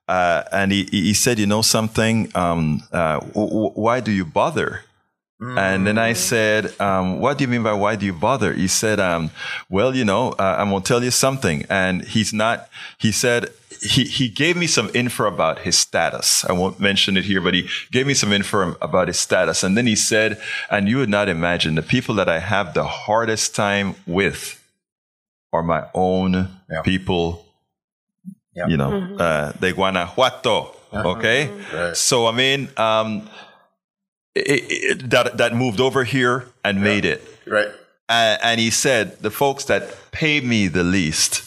uh, 0.08 0.44
and 0.52 0.72
he 0.72 0.84
he 0.92 1.16
said, 1.16 1.40
you 1.40 1.48
know 1.48 1.64
something, 1.64 2.32
um, 2.36 2.84
uh, 2.92 3.20
w- 3.34 3.72
why 3.74 4.00
do 4.00 4.12
you 4.12 4.26
bother? 4.26 4.82
And 5.42 5.88
then 5.88 5.98
I 5.98 6.14
said, 6.14 6.80
um, 6.80 7.20
what 7.20 7.40
do 7.40 7.44
you 7.44 7.48
mean 7.48 7.64
by 7.64 7.74
why 7.74 7.96
do 7.96 8.06
you 8.06 8.14
bother? 8.14 8.54
He 8.54 8.68
said, 8.68 9.00
um, 9.00 9.32
well, 9.70 9.96
you 9.96 10.06
know, 10.06 10.34
uh, 10.34 10.58
I'm 10.60 10.70
going 10.70 10.84
to 10.84 10.88
tell 10.88 11.04
you 11.04 11.10
something. 11.10 11.66
And 11.68 12.04
he's 12.04 12.32
not, 12.32 12.70
he 13.00 13.12
said, 13.12 13.50
he, 13.82 14.04
he 14.04 14.30
gave 14.30 14.56
me 14.56 14.68
some 14.68 14.92
info 14.94 15.26
about 15.26 15.60
his 15.60 15.76
status. 15.76 16.46
I 16.46 16.52
won't 16.52 16.80
mention 16.80 17.18
it 17.18 17.26
here, 17.26 17.42
but 17.42 17.56
he 17.56 17.68
gave 17.92 18.06
me 18.06 18.14
some 18.14 18.32
info 18.32 18.76
about 18.84 19.08
his 19.08 19.20
status. 19.20 19.64
And 19.64 19.76
then 19.76 19.88
he 19.88 19.96
said, 19.96 20.40
and 20.70 20.88
you 20.88 20.98
would 20.98 21.10
not 21.10 21.28
imagine 21.28 21.74
the 21.74 21.82
people 21.82 22.14
that 22.16 22.30
I 22.30 22.38
have 22.38 22.76
the 22.76 22.84
hardest 22.84 23.56
time 23.56 23.96
with 24.06 24.64
are 25.52 25.64
my 25.64 25.88
own 25.96 26.34
yeah. 26.70 26.82
people, 26.84 27.48
yeah. 28.54 28.68
you 28.68 28.78
know, 28.78 28.92
mm-hmm. 28.92 29.16
uh, 29.20 29.54
de 29.54 29.74
Guanajuato. 29.74 30.76
Uh-huh. 30.92 31.10
Okay. 31.10 31.50
Right. 31.74 31.98
So, 31.98 32.28
I 32.28 32.32
mean, 32.32 32.70
um, 32.78 33.28
it, 34.36 34.66
it, 34.70 35.10
that 35.10 35.38
that 35.38 35.56
moved 35.56 35.80
over 35.80 36.04
here 36.04 36.48
and 36.64 36.82
made 36.82 37.06
it. 37.06 37.22
Right. 37.46 37.70
Uh, 38.12 38.38
and 38.44 38.60
he 38.60 38.70
said, 38.70 39.18
the 39.20 39.32
folks 39.32 39.64
that 39.66 39.96
pay 40.12 40.42
me 40.42 40.68
the 40.68 40.84
least, 40.84 41.44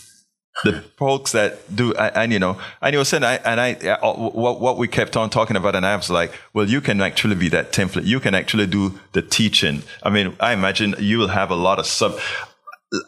the 0.65 0.81
folks 0.97 1.33
that 1.33 1.77
do, 1.77 1.93
and, 1.93 2.17
and 2.17 2.33
you 2.33 2.39
know, 2.39 2.59
and 2.81 2.95
he 2.95 2.99
was 2.99 3.09
saying, 3.09 3.23
I, 3.23 3.35
and 3.37 3.61
I, 3.61 3.75
uh, 3.75 4.15
what, 4.15 4.63
what 4.63 4.79
we 4.79 4.89
kept 4.89 5.15
on 5.15 5.29
talking 5.29 5.57
about, 5.57 5.77
and 5.77 5.85
I 5.85 5.95
was 5.95 6.09
like, 6.09 6.33
well, 6.55 6.67
you 6.67 6.81
can 6.81 7.03
actually 7.03 7.35
be 7.35 7.49
that 7.51 7.73
template. 7.73 8.07
You 8.07 8.19
can 8.19 8.35
actually 8.35 8.67
do 8.67 8.99
the 9.13 9.21
teaching. 9.21 9.83
I 10.03 10.09
mean, 10.09 10.35
I 10.41 10.55
imagine 10.55 10.95
you 10.99 11.19
will 11.19 11.29
have 11.29 11.51
a 11.51 11.55
lot 11.55 11.79
of 11.79 11.87
sub. 11.87 12.19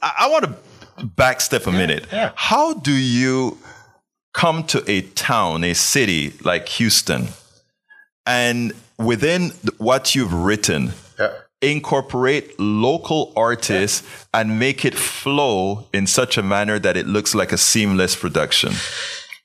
I, 0.02 0.12
I 0.20 0.28
want 0.28 0.44
to 0.44 1.06
backstep 1.06 1.66
a 1.66 1.72
minute. 1.72 2.06
yeah. 2.12 2.32
How 2.34 2.74
do 2.74 2.92
you 2.92 3.56
come 4.34 4.64
to 4.64 4.84
a 4.86 5.00
town, 5.00 5.64
a 5.64 5.74
city 5.74 6.34
like 6.42 6.68
Houston, 6.68 7.28
and 8.26 8.74
within 8.98 9.50
what 9.78 10.14
you've 10.14 10.32
written, 10.32 10.92
Yeah. 11.18 11.30
incorporate 11.62 12.58
local 12.58 13.32
artists 13.36 14.02
and 14.32 14.58
make 14.58 14.84
it 14.84 14.94
flow 14.94 15.86
in 15.92 16.06
such 16.06 16.36
a 16.38 16.42
manner 16.42 16.78
that 16.78 16.96
it 16.96 17.06
looks 17.06 17.34
like 17.34 17.52
a 17.52 17.58
seamless 17.58 18.14
production. 18.16 18.72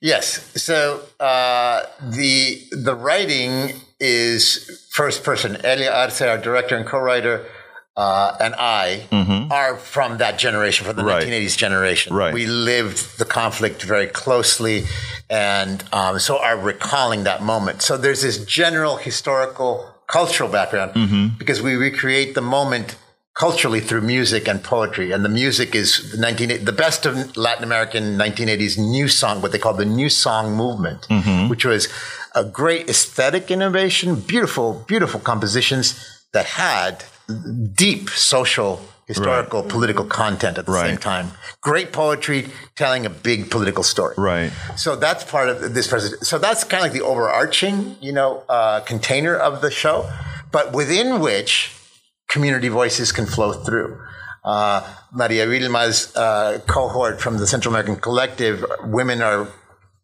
Yes. 0.00 0.40
So 0.56 1.00
uh, 1.20 1.82
the 2.00 2.60
the 2.72 2.94
writing 2.94 3.80
is 4.00 4.86
first 4.90 5.22
person. 5.22 5.56
Elia 5.64 5.92
Arce, 5.92 6.20
our 6.22 6.38
director 6.38 6.76
and 6.76 6.84
co-writer, 6.84 7.46
uh, 7.96 8.36
and 8.40 8.54
I 8.58 9.06
are 9.50 9.76
from 9.76 10.18
that 10.18 10.38
generation, 10.38 10.86
from 10.86 10.96
the 10.96 11.04
Right. 11.04 11.26
1980s 11.26 11.56
generation. 11.56 12.14
Right. 12.14 12.32
We 12.32 12.46
lived 12.46 13.18
the 13.18 13.24
conflict 13.24 13.82
very 13.82 14.06
closely, 14.06 14.84
and 15.28 15.82
um, 15.92 16.18
so 16.18 16.38
are 16.38 16.58
recalling 16.58 17.24
that 17.24 17.42
moment. 17.42 17.82
So 17.82 17.96
there's 17.96 18.22
this 18.22 18.44
general 18.44 18.96
historical, 18.96 19.86
cultural 20.06 20.48
background 20.48 21.38
because 21.38 21.60
we 21.62 21.74
recreate 21.74 22.34
the 22.34 22.40
moment 22.42 22.96
culturally 23.34 23.80
through 23.80 24.02
music 24.02 24.46
and 24.46 24.62
poetry. 24.62 25.10
And 25.10 25.24
the 25.24 25.28
music 25.30 25.74
is 25.74 26.12
the 26.12 26.18
19, 26.18 26.64
the 26.66 26.72
best 26.72 27.06
of 27.06 27.34
Latin 27.34 27.64
American 27.64 28.18
1980s 28.18 28.76
new 28.78 29.08
song, 29.08 29.40
what 29.40 29.52
they 29.52 29.58
call 29.58 29.72
the 29.72 29.86
new 29.86 30.10
song 30.10 30.54
movement, 30.54 31.06
which 31.48 31.64
was 31.64 31.88
a 32.34 32.44
great 32.44 32.88
aesthetic 32.90 33.50
innovation, 33.50 34.16
beautiful, 34.20 34.84
beautiful 34.86 35.18
compositions 35.20 35.94
that 36.32 36.44
had 36.44 37.04
deep 37.74 38.10
social, 38.10 38.80
historical, 39.06 39.62
political 39.62 40.04
content 40.04 40.58
at 40.58 40.66
the 40.66 40.80
same 40.80 40.96
time. 40.96 41.30
Great 41.60 41.92
poetry 41.92 42.48
telling 42.76 43.06
a 43.06 43.10
big 43.10 43.50
political 43.50 43.82
story. 43.82 44.14
Right. 44.18 44.52
So 44.76 44.96
that's 44.96 45.24
part 45.24 45.48
of 45.48 45.74
this 45.74 45.86
president. 45.86 46.26
So 46.26 46.38
that's 46.38 46.64
kind 46.64 46.84
of 46.84 46.90
like 46.90 46.92
the 46.92 47.04
overarching, 47.04 47.96
you 48.00 48.12
know, 48.12 48.44
uh, 48.48 48.80
container 48.80 49.36
of 49.36 49.60
the 49.60 49.70
show, 49.70 50.10
but 50.50 50.72
within 50.72 51.20
which 51.20 51.72
community 52.28 52.68
voices 52.68 53.12
can 53.12 53.26
flow 53.26 53.52
through. 53.52 54.00
Uh, 54.44 54.82
Maria 55.12 55.46
Vilma's 55.46 56.14
uh, 56.16 56.60
cohort 56.66 57.20
from 57.20 57.38
the 57.38 57.46
Central 57.46 57.72
American 57.72 57.96
Collective, 57.96 58.64
women 58.84 59.22
are 59.22 59.46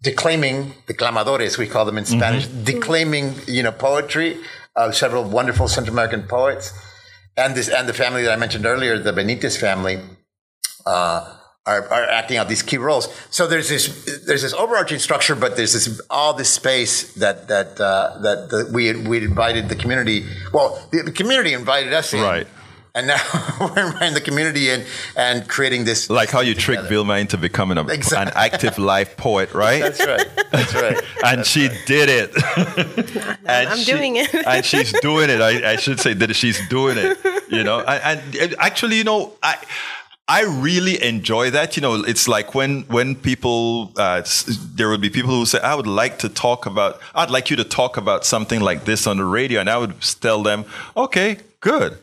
declaiming, 0.02 0.74
the 0.87 0.94
declamadores, 0.94 1.59
we 1.59 1.66
call 1.66 1.85
them 1.85 1.98
in 1.98 2.04
Spanish, 2.04 2.46
declaiming, 2.46 3.35
you 3.48 3.62
know, 3.64 3.72
poetry 3.72 4.38
of 4.76 4.94
several 4.94 5.24
wonderful 5.24 5.66
Central 5.66 5.94
American 5.94 6.22
poets. 6.22 6.72
And 7.38 7.55
this, 7.55 7.68
and 7.68 7.88
the 7.88 7.94
family 7.94 8.22
that 8.24 8.33
I 8.33 8.37
mentioned 8.37 8.66
earlier, 8.66 8.98
the 8.98 9.12
Benitez 9.12 9.59
family, 9.59 10.01
uh, 10.85 11.38
are, 11.68 11.87
are 11.88 12.05
acting 12.05 12.38
out 12.38 12.48
these 12.48 12.62
key 12.62 12.79
roles. 12.79 13.09
So 13.31 13.46
there's 13.46 13.68
this 13.68 14.22
there's 14.27 14.42
this 14.42 14.55
overarching 14.55 14.98
structure, 14.98 15.35
but 15.35 15.57
there's 15.57 15.74
this 15.74 16.01
all 16.09 16.33
this 16.33 16.48
space 16.48 17.14
that 17.14 17.48
that 17.48 17.79
uh, 17.81 18.18
that, 18.22 18.48
that 18.51 18.70
we 18.72 18.94
we 19.07 19.18
invited 19.18 19.68
the 19.68 19.77
community. 19.77 20.27
Well, 20.53 20.83
the, 20.90 21.03
the 21.03 21.12
community 21.12 21.53
invited 21.53 21.92
us 21.92 22.14
in, 22.14 22.22
Right. 22.22 22.46
And 22.99 23.07
now 23.07 23.21
we're 23.61 24.03
in 24.03 24.13
the 24.15 24.21
community 24.21 24.71
in 24.71 24.85
and 25.15 25.49
creating 25.49 25.85
this. 25.85 26.11
Like 26.11 26.31
how 26.31 26.41
you 26.41 26.55
trick 26.55 26.81
Vilma 26.89 27.15
into 27.19 27.39
becoming 27.39 27.79
a, 27.79 27.87
Exactly. 27.87 28.33
an 28.33 28.53
active 28.53 28.77
life 28.77 29.17
poet, 29.17 29.55
right? 29.55 29.81
That's 29.81 30.05
right. 30.05 30.27
That's 30.51 30.75
right. 30.75 31.01
and 31.25 31.47
she 31.47 31.69
did 31.87 32.09
it. 32.11 32.31
and 33.47 33.69
I'm 33.69 33.79
she- 33.79 33.93
doing 33.93 34.17
it. 34.17 34.35
and 34.35 34.65
she's 34.65 34.93
doing 35.01 35.31
it. 35.31 35.41
I, 35.41 35.75
I 35.75 35.77
should 35.77 36.01
say 36.01 36.13
that 36.15 36.35
she's 36.35 36.59
doing 36.69 36.99
it. 36.99 37.17
You 37.49 37.63
know, 37.63 37.81
and, 37.81 38.21
and 38.37 38.55
actually, 38.59 38.97
you 38.97 39.05
know, 39.05 39.33
I. 39.43 39.57
I 40.31 40.43
really 40.45 41.03
enjoy 41.03 41.53
that. 41.53 41.75
You 41.75 41.81
know, 41.81 41.95
it's 42.05 42.29
like 42.29 42.55
when 42.55 42.83
when 42.89 43.15
people 43.17 43.95
uh, 43.97 44.21
there 44.75 44.91
would 44.91 45.01
be 45.01 45.09
people 45.09 45.31
who 45.31 45.47
say, 45.47 45.59
"I 45.61 45.75
would 45.75 45.87
like 45.87 46.19
to 46.19 46.29
talk 46.29 46.67
about. 46.67 47.01
I'd 47.15 47.31
like 47.31 47.49
you 47.49 47.57
to 47.57 47.65
talk 47.65 47.97
about 47.97 48.27
something 48.27 48.61
like 48.61 48.85
this 48.85 49.07
on 49.07 49.17
the 49.17 49.25
radio," 49.25 49.59
and 49.59 49.71
I 49.71 49.79
would 49.79 49.95
tell 50.21 50.43
them, 50.43 50.67
"Okay, 50.95 51.39
good." 51.61 51.97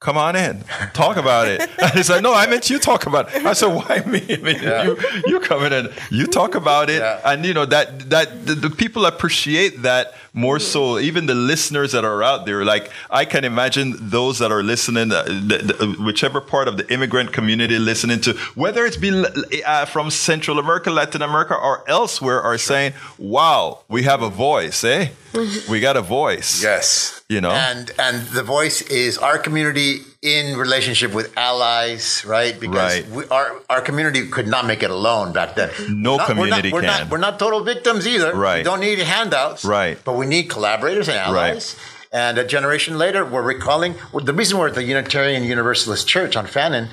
Come 0.00 0.16
on 0.16 0.36
in, 0.36 0.62
talk 0.94 1.16
about 1.16 1.48
it. 1.48 1.60
And 1.82 1.90
he 1.94 2.04
said, 2.04 2.22
"No, 2.22 2.32
I 2.32 2.46
meant 2.46 2.70
you 2.70 2.78
talk 2.78 3.06
about 3.06 3.34
it." 3.34 3.44
I 3.44 3.52
said, 3.52 3.66
"Why 3.74 4.00
me? 4.06 4.22
I 4.30 4.36
mean, 4.36 4.62
you 4.62 4.96
you 5.26 5.40
come 5.40 5.64
in 5.64 5.72
and 5.72 5.90
you 6.12 6.26
talk 6.28 6.54
about 6.54 6.88
it, 6.88 7.00
Yeah. 7.00 7.20
and 7.24 7.44
you 7.44 7.52
know 7.52 7.64
that 7.66 8.08
that 8.10 8.46
the, 8.46 8.54
the 8.54 8.70
people 8.70 9.06
appreciate 9.06 9.82
that 9.82 10.14
more 10.32 10.60
so. 10.60 11.00
Even 11.00 11.26
the 11.26 11.34
listeners 11.34 11.90
that 11.92 12.04
are 12.04 12.22
out 12.22 12.46
there, 12.46 12.64
like 12.64 12.92
I 13.10 13.24
can 13.24 13.44
imagine 13.44 13.96
those 13.98 14.38
that 14.38 14.52
are 14.52 14.62
listening, 14.62 15.10
uh, 15.10 15.24
the, 15.24 15.58
the, 15.80 15.96
whichever 16.04 16.40
part 16.40 16.68
of 16.68 16.76
the 16.76 16.86
immigrant 16.92 17.32
community 17.32 17.76
listening 17.80 18.20
to, 18.20 18.34
whether 18.54 18.86
it's 18.86 18.96
been 18.96 19.26
uh, 19.66 19.84
from 19.86 20.10
Central 20.10 20.60
America, 20.60 20.92
Latin 20.92 21.22
America, 21.22 21.56
or 21.56 21.82
elsewhere, 21.90 22.40
are 22.40 22.56
saying, 22.56 22.92
"Wow, 23.18 23.80
we 23.88 24.04
have 24.04 24.22
a 24.22 24.30
voice, 24.30 24.84
eh? 24.84 25.08
We 25.68 25.80
got 25.80 25.96
a 25.96 26.02
voice." 26.02 26.62
Yes. 26.62 27.17
You 27.28 27.42
know? 27.42 27.50
And 27.50 27.90
and 27.98 28.26
the 28.28 28.42
voice 28.42 28.80
is 28.80 29.18
our 29.18 29.36
community 29.38 29.98
in 30.22 30.56
relationship 30.56 31.12
with 31.12 31.36
allies, 31.36 32.24
right? 32.26 32.58
Because 32.58 33.00
Right. 33.02 33.08
we, 33.10 33.26
our 33.28 33.60
our 33.68 33.80
community 33.82 34.26
could 34.28 34.46
not 34.48 34.64
make 34.64 34.82
it 34.82 34.90
alone 34.90 35.34
back 35.34 35.54
then. 35.54 35.68
No 35.90 36.16
not- 36.16 36.26
community 36.26 36.72
we're 36.72 36.80
not, 36.80 36.86
we're 36.86 36.96
can. 36.96 37.00
Not, 37.04 37.10
we're 37.10 37.18
not 37.28 37.38
total 37.38 37.60
victims 37.64 38.06
either. 38.06 38.34
Right. 38.34 38.58
We 38.58 38.62
don't 38.62 38.80
need 38.80 38.98
handouts. 39.00 39.62
Right. 39.66 39.98
But 40.06 40.14
we 40.16 40.24
need 40.24 40.44
collaborators 40.48 41.06
and 41.08 41.18
allies. 41.18 41.76
right. 41.76 41.94
And 42.10 42.38
a 42.38 42.44
generation 42.46 42.96
later, 42.96 43.22
we're 43.26 43.42
recalling 43.42 43.94
well, 44.12 44.24
the 44.24 44.32
reason 44.32 44.56
we're 44.56 44.68
at 44.68 44.74
the 44.74 44.82
Unitarian 44.82 45.44
Universalist 45.44 46.08
Church 46.08 46.34
on 46.34 46.46
Fannin 46.46 46.88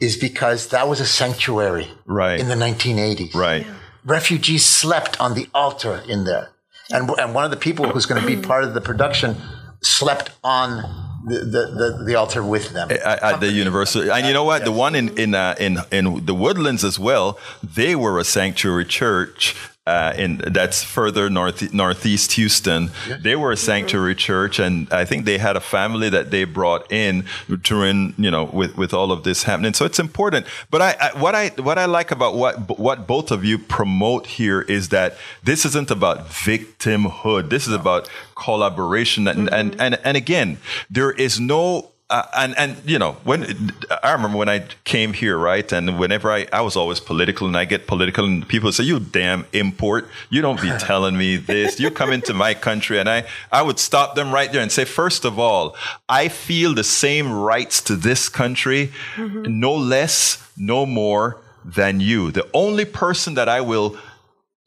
is 0.00 0.18
because 0.18 0.68
that 0.68 0.86
was 0.86 1.00
a 1.00 1.06
sanctuary 1.06 1.84
Mm-hmm. 1.86 2.12
Right. 2.12 2.38
in 2.40 2.48
the 2.48 2.56
1980s 2.66 3.34
Right. 3.34 3.66
refugees 4.04 4.66
slept 4.66 5.18
on 5.18 5.32
the 5.32 5.48
altar 5.54 6.02
in 6.06 6.24
there. 6.24 6.50
And, 6.90 7.08
and 7.18 7.34
one 7.34 7.44
of 7.46 7.50
the 7.50 7.56
people 7.68 7.88
who's 7.88 8.04
going 8.04 8.20
to 8.20 8.26
be 8.26 8.36
part 8.36 8.64
of 8.64 8.74
the 8.74 8.82
production 8.82 9.36
slept 9.82 10.30
on 10.42 10.82
the, 11.26 11.38
the, 11.38 11.98
the, 11.98 12.04
the 12.06 12.14
altar 12.14 12.42
with 12.42 12.70
them. 12.70 12.90
at, 12.90 13.22
at 13.22 13.40
the 13.40 13.50
university. 13.50 14.10
And 14.10 14.26
you 14.26 14.32
know 14.32 14.44
what? 14.44 14.64
The 14.64 14.72
one 14.72 14.94
in 14.94 15.16
in 15.18 15.34
uh, 15.34 15.54
in 15.58 15.78
in 15.90 16.26
the 16.26 16.34
woodlands 16.34 16.84
as 16.84 16.98
well. 16.98 17.38
They 17.62 17.94
were 17.94 18.18
a 18.18 18.24
sanctuary 18.24 18.84
church. 18.84 19.54
Uh, 19.84 20.12
in 20.16 20.36
that's 20.36 20.84
further 20.84 21.28
north 21.28 21.74
northeast 21.74 22.30
Houston. 22.34 22.92
They 23.20 23.34
were 23.34 23.50
a 23.50 23.56
sanctuary 23.56 24.14
church, 24.14 24.60
and 24.60 24.86
I 24.92 25.04
think 25.04 25.24
they 25.24 25.38
had 25.38 25.56
a 25.56 25.60
family 25.60 26.08
that 26.08 26.30
they 26.30 26.44
brought 26.44 26.92
in 26.92 27.24
during 27.62 28.14
you 28.16 28.30
know 28.30 28.44
with 28.44 28.76
with 28.76 28.94
all 28.94 29.10
of 29.10 29.24
this 29.24 29.42
happening. 29.42 29.74
So 29.74 29.84
it's 29.84 29.98
important. 29.98 30.46
But 30.70 30.82
I, 30.82 30.96
I 31.00 31.18
what 31.18 31.34
I 31.34 31.48
what 31.60 31.78
I 31.78 31.86
like 31.86 32.12
about 32.12 32.36
what 32.36 32.78
what 32.78 33.08
both 33.08 33.32
of 33.32 33.44
you 33.44 33.58
promote 33.58 34.26
here 34.26 34.60
is 34.62 34.90
that 34.90 35.16
this 35.42 35.64
isn't 35.64 35.90
about 35.90 36.28
victimhood. 36.28 37.50
This 37.50 37.66
is 37.66 37.74
about 37.74 38.08
collaboration, 38.36 39.26
and 39.26 39.52
and 39.52 39.74
and, 39.80 39.98
and 40.04 40.16
again, 40.16 40.58
there 40.90 41.10
is 41.10 41.40
no 41.40 41.91
uh, 42.12 42.26
and 42.36 42.56
and 42.58 42.76
you 42.84 42.98
know 42.98 43.12
when 43.24 43.72
I 44.02 44.12
remember 44.12 44.36
when 44.36 44.48
I 44.48 44.66
came 44.84 45.14
here, 45.14 45.38
right, 45.38 45.72
and 45.72 45.98
whenever 45.98 46.30
I 46.30 46.46
I 46.52 46.60
was 46.60 46.76
always 46.76 47.00
political, 47.00 47.46
and 47.46 47.56
I 47.56 47.64
get 47.64 47.86
political, 47.86 48.26
and 48.26 48.46
people 48.46 48.70
say, 48.70 48.84
"You 48.84 49.00
damn 49.00 49.46
import! 49.52 50.08
You 50.28 50.42
don't 50.42 50.60
be 50.60 50.70
telling 50.78 51.16
me 51.16 51.38
this. 51.38 51.80
You 51.80 51.90
come 51.90 52.12
into 52.12 52.34
my 52.34 52.52
country," 52.52 53.00
and 53.00 53.08
I 53.08 53.24
I 53.50 53.62
would 53.62 53.78
stop 53.78 54.14
them 54.14 54.30
right 54.30 54.52
there 54.52 54.60
and 54.62 54.70
say, 54.70 54.84
first 54.84 55.24
of 55.24 55.38
all, 55.38 55.74
I 56.08 56.28
feel 56.28 56.74
the 56.74 56.84
same 56.84 57.32
rights 57.32 57.80
to 57.82 57.96
this 57.96 58.28
country, 58.28 58.92
no 59.16 59.74
less, 59.74 60.46
no 60.56 60.86
more 60.86 61.38
than 61.64 62.00
you. 62.00 62.30
The 62.30 62.46
only 62.52 62.84
person 62.84 63.34
that 63.34 63.48
I 63.48 63.60
will 63.60 63.96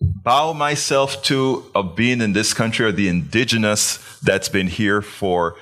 bow 0.02 0.54
myself 0.54 1.24
to 1.24 1.64
of 1.74 1.96
being 1.96 2.22
in 2.22 2.34
this 2.34 2.54
country 2.54 2.86
are 2.86 2.92
the 2.92 3.08
indigenous 3.08 4.00
that's 4.20 4.50
been 4.50 4.68
here 4.68 5.02
for 5.02 5.56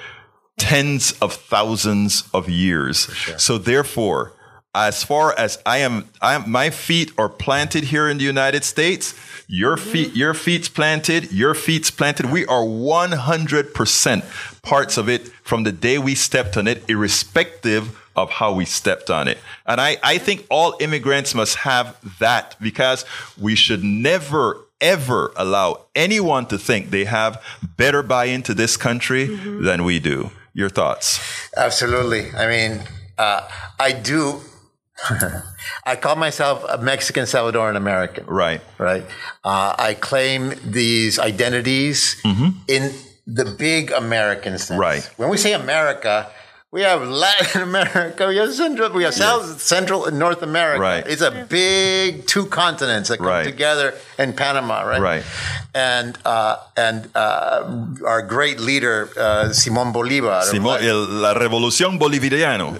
tens 0.57 1.11
of 1.21 1.33
thousands 1.33 2.23
of 2.33 2.49
years. 2.49 3.09
So 3.41 3.57
therefore, 3.57 4.33
as 4.75 5.03
far 5.03 5.37
as 5.37 5.59
I 5.65 5.77
am, 5.79 6.09
I 6.21 6.33
am, 6.33 6.49
my 6.49 6.69
feet 6.71 7.11
are 7.17 7.29
planted 7.29 7.85
here 7.85 8.07
in 8.09 8.17
the 8.17 8.23
United 8.23 8.63
States. 8.63 9.13
Your 9.47 9.77
feet, 9.77 10.15
your 10.15 10.33
feet's 10.33 10.67
planted, 10.69 11.31
your 11.31 11.53
feet's 11.53 11.91
planted. 11.91 12.31
We 12.31 12.45
are 12.47 12.63
100% 12.63 14.61
parts 14.63 14.97
of 14.97 15.09
it 15.09 15.27
from 15.43 15.63
the 15.63 15.71
day 15.71 15.97
we 15.97 16.15
stepped 16.15 16.57
on 16.57 16.67
it, 16.67 16.83
irrespective 16.89 17.99
of 18.15 18.29
how 18.31 18.53
we 18.53 18.65
stepped 18.65 19.09
on 19.09 19.27
it. 19.27 19.37
And 19.65 19.81
I, 19.81 19.97
I 20.03 20.17
think 20.17 20.45
all 20.49 20.75
immigrants 20.79 21.35
must 21.35 21.57
have 21.57 21.97
that 22.19 22.55
because 22.61 23.05
we 23.39 23.55
should 23.55 23.83
never, 23.83 24.65
ever 24.81 25.33
allow 25.35 25.85
anyone 25.95 26.45
to 26.47 26.57
think 26.57 26.89
they 26.89 27.05
have 27.05 27.43
better 27.77 28.01
buy 28.03 28.25
into 28.25 28.53
this 28.53 28.77
country 28.77 29.27
Mm-hmm. 29.27 29.63
than 29.65 29.83
we 29.83 29.99
do. 29.99 30.31
Your 30.53 30.69
thoughts? 30.69 31.19
Absolutely. 31.57 32.31
I 32.31 32.47
mean, 32.47 32.83
uh, 33.17 33.47
I 33.79 33.91
do. 33.91 34.41
I 35.85 35.95
call 35.95 36.15
myself 36.15 36.63
a 36.69 36.77
Mexican 36.77 37.23
Salvadoran 37.23 37.75
American. 37.75 38.25
Right. 38.27 38.61
Right. 38.77 39.03
Uh, 39.43 39.75
I 39.77 39.95
claim 39.95 40.53
these 40.63 41.19
identities 41.19 42.21
in 42.67 42.93
the 43.25 43.45
big 43.45 43.91
American 43.91 44.57
sense. 44.57 44.71
Mm-hmm. 44.71 44.79
Right. 44.79 45.09
When 45.17 45.29
we 45.29 45.37
say 45.37 45.53
America, 45.53 46.29
we 46.73 46.81
have 46.81 47.05
Latin 47.07 47.61
America, 47.69 48.27
we 48.27 48.37
have 48.37 48.51
Central, 48.51 48.89
we 48.91 49.03
have 49.03 49.13
South, 49.13 49.61
Central 49.61 50.05
and 50.07 50.17
North 50.17 50.41
America. 50.41 50.81
Right. 50.81 51.05
It's 51.07 51.21
a 51.21 51.45
big 51.47 52.25
two 52.25 52.45
continents 52.47 53.09
that 53.09 53.17
come 53.19 53.27
Right. 53.27 53.45
together 53.45 53.93
in 54.17 54.33
Panama, 54.33 54.81
right? 54.81 54.99
Right. 54.99 55.23
And 55.75 56.17
uh, 56.25 56.57
and 56.75 57.09
uh, 57.15 58.05
our 58.05 58.21
great 58.23 58.59
leader 58.59 59.09
uh, 59.15 59.49
Simón 59.53 59.93
Bolívar, 59.93 60.41
Simón, 60.49 60.81
el- 60.81 61.21
la 61.21 61.33
revolución 61.35 61.99
boliviano. 61.99 62.73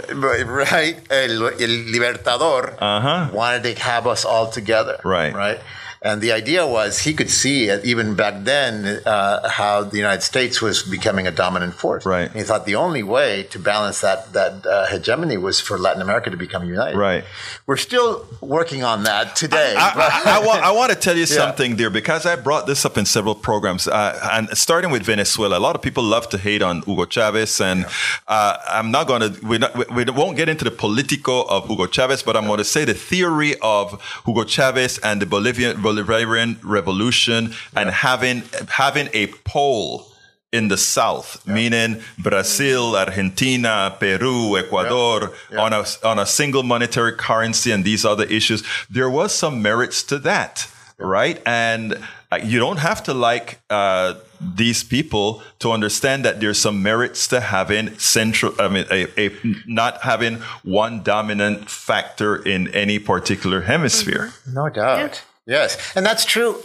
right? 0.72 0.98
El, 1.12 1.48
el 1.62 1.74
Libertador 1.94 2.74
Uh-huh. 2.82 3.30
wanted 3.32 3.62
to 3.64 3.74
have 3.82 4.08
us 4.08 4.26
all 4.26 4.50
together, 4.50 4.98
Right. 5.04 5.34
Right. 5.36 5.60
And 6.06 6.22
the 6.22 6.34
idea 6.34 6.68
was 6.68 7.00
he 7.00 7.14
could 7.14 7.30
see 7.30 7.72
even 7.72 8.14
back 8.16 8.44
then 8.44 9.02
uh, 9.06 9.48
how 9.48 9.84
the 9.84 9.98
United 9.98 10.22
States 10.22 10.62
was 10.62 10.84
becoming 10.84 11.28
a 11.28 11.32
dominant 11.32 11.76
force. 11.76 12.06
Right. 12.06 12.28
And 12.30 12.36
he 12.36 12.44
thought 12.44 12.66
the 12.66 12.76
only 12.76 13.04
way 13.04 13.44
to 13.52 13.58
balance 13.58 14.02
that 14.02 14.34
that 14.34 14.66
uh, 14.66 14.86
hegemony 14.88 15.38
was 15.38 15.62
for 15.62 15.78
Latin 15.80 16.02
America 16.02 16.30
to 16.30 16.36
become 16.36 16.64
united. 16.68 16.98
Right. 16.98 17.24
We're 17.68 17.78
still 17.78 18.26
working 18.42 18.84
on 18.84 19.04
that 19.04 19.36
today. 19.38 19.76
I, 19.78 19.90
I, 20.26 20.38
I, 20.38 20.46
want, 20.46 20.62
I 20.64 20.72
want 20.72 20.92
to 20.92 20.98
tell 20.98 21.16
you 21.16 21.22
Yeah. 21.22 21.44
something 21.44 21.78
there 21.78 21.90
because 21.90 22.26
I 22.26 22.36
brought 22.36 22.66
this 22.68 22.84
up 22.86 22.98
in 22.98 23.06
several 23.06 23.36
programs. 23.36 23.88
Uh, 23.88 24.20
and 24.34 24.50
starting 24.58 24.92
with 24.92 25.04
Venezuela, 25.04 25.58
a 25.58 25.64
lot 25.68 25.76
of 25.78 25.82
people 25.82 26.04
love 26.04 26.28
to 26.30 26.38
hate 26.38 26.62
on 26.62 26.82
Hugo 26.82 27.06
Chavez, 27.06 27.62
and 27.62 27.86
uh, 28.28 28.58
I'm 28.68 28.92
not 28.92 29.08
going 29.08 29.22
to. 29.22 29.30
We, 29.48 29.58
we 29.96 30.04
won't 30.12 30.36
get 30.36 30.50
into 30.50 30.66
the 30.66 30.72
politico 30.72 31.44
of 31.44 31.68
Hugo 31.70 31.88
Chavez, 31.88 32.24
but 32.24 32.36
I'm 32.36 32.46
going 32.48 32.58
to 32.58 32.66
say 32.76 32.84
the 32.84 32.94
theory 32.94 33.56
of 33.62 34.02
Hugo 34.26 34.44
Chavez 34.44 34.98
and 35.00 35.22
the 35.22 35.26
Bolivian 35.26 35.82
Bolivarian 35.94 36.58
Revolution, 36.64 37.54
and 37.76 37.90
having 37.90 38.44
having 38.70 39.10
a 39.14 39.28
pole 39.46 40.08
in 40.52 40.68
the 40.68 40.78
south, 40.78 41.46
meaning 41.48 42.02
Brazil, 42.20 42.96
Argentina, 42.96 43.96
Peru, 44.00 44.56
Ecuador, 44.58 45.34
on 45.58 45.74
a 45.74 45.84
on 46.04 46.20
a 46.20 46.26
single 46.26 46.64
monetary 46.64 47.14
currency 47.14 47.72
and 47.72 47.84
these 47.84 48.06
other 48.06 48.26
issues. 48.26 48.64
There 48.90 49.10
was 49.10 49.34
some 49.34 49.62
merits 49.62 50.04
to 50.04 50.20
that, 50.20 50.68
right? 51.00 51.42
And 51.46 51.98
uh, 52.32 52.40
you 52.44 52.60
don't 52.60 52.78
have 52.78 53.04
to 53.04 53.14
like 53.14 53.60
uh, 53.70 54.14
these 54.40 54.84
people 54.84 55.42
to 55.60 55.72
understand 55.72 56.24
that 56.26 56.40
there's 56.40 56.60
some 56.60 56.84
merits 56.84 57.28
to 57.30 57.40
having 57.40 57.98
central. 57.98 58.54
I 58.60 58.68
mean, 58.68 58.86
a, 58.92 59.08
a 59.28 59.32
not 59.66 60.02
having 60.02 60.36
one 60.64 61.02
dominant 61.02 61.70
factor 61.70 62.36
in 62.36 62.68
any 62.76 63.00
particular 63.00 63.62
hemisphere. 63.62 64.34
no 64.48 64.70
doubt. 64.70 65.24
Yes, 65.46 65.78
and 65.96 66.06
that's 66.06 66.26
true. 66.26 66.56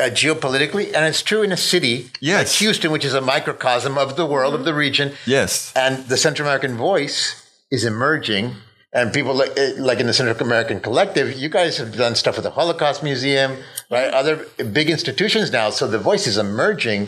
Uh, 0.00 0.10
geopolitically, 0.10 0.86
and 0.92 1.04
it's 1.06 1.22
true 1.22 1.42
in 1.42 1.52
a 1.52 1.56
city 1.56 2.10
Yes. 2.20 2.38
like 2.48 2.58
Houston, 2.58 2.90
which 2.90 3.04
is 3.04 3.14
a 3.14 3.20
microcosm 3.20 3.96
of 3.96 4.16
the 4.16 4.26
world, 4.26 4.52
of 4.54 4.64
the 4.64 4.74
region. 4.74 5.12
Yes. 5.26 5.72
and 5.76 6.08
the 6.08 6.16
Central 6.16 6.48
American 6.48 6.76
voice 6.76 7.46
is 7.70 7.84
emerging. 7.84 8.56
And 8.92 9.12
people 9.12 9.34
like, 9.34 9.56
eh, 9.56 9.74
like 9.78 10.00
in 10.00 10.08
the 10.08 10.12
Central 10.12 10.44
American 10.44 10.80
Collective, 10.80 11.38
you 11.38 11.48
guys 11.48 11.76
have 11.78 11.96
done 11.96 12.16
stuff 12.16 12.34
with 12.34 12.42
the 12.42 12.50
Holocaust 12.50 13.04
Museum, 13.04 13.58
right? 13.88 14.12
Other 14.12 14.44
big 14.72 14.90
institutions 14.90 15.52
now. 15.52 15.70
So 15.70 15.86
the 15.86 16.00
voice 16.00 16.26
is 16.26 16.36
emerging 16.36 17.06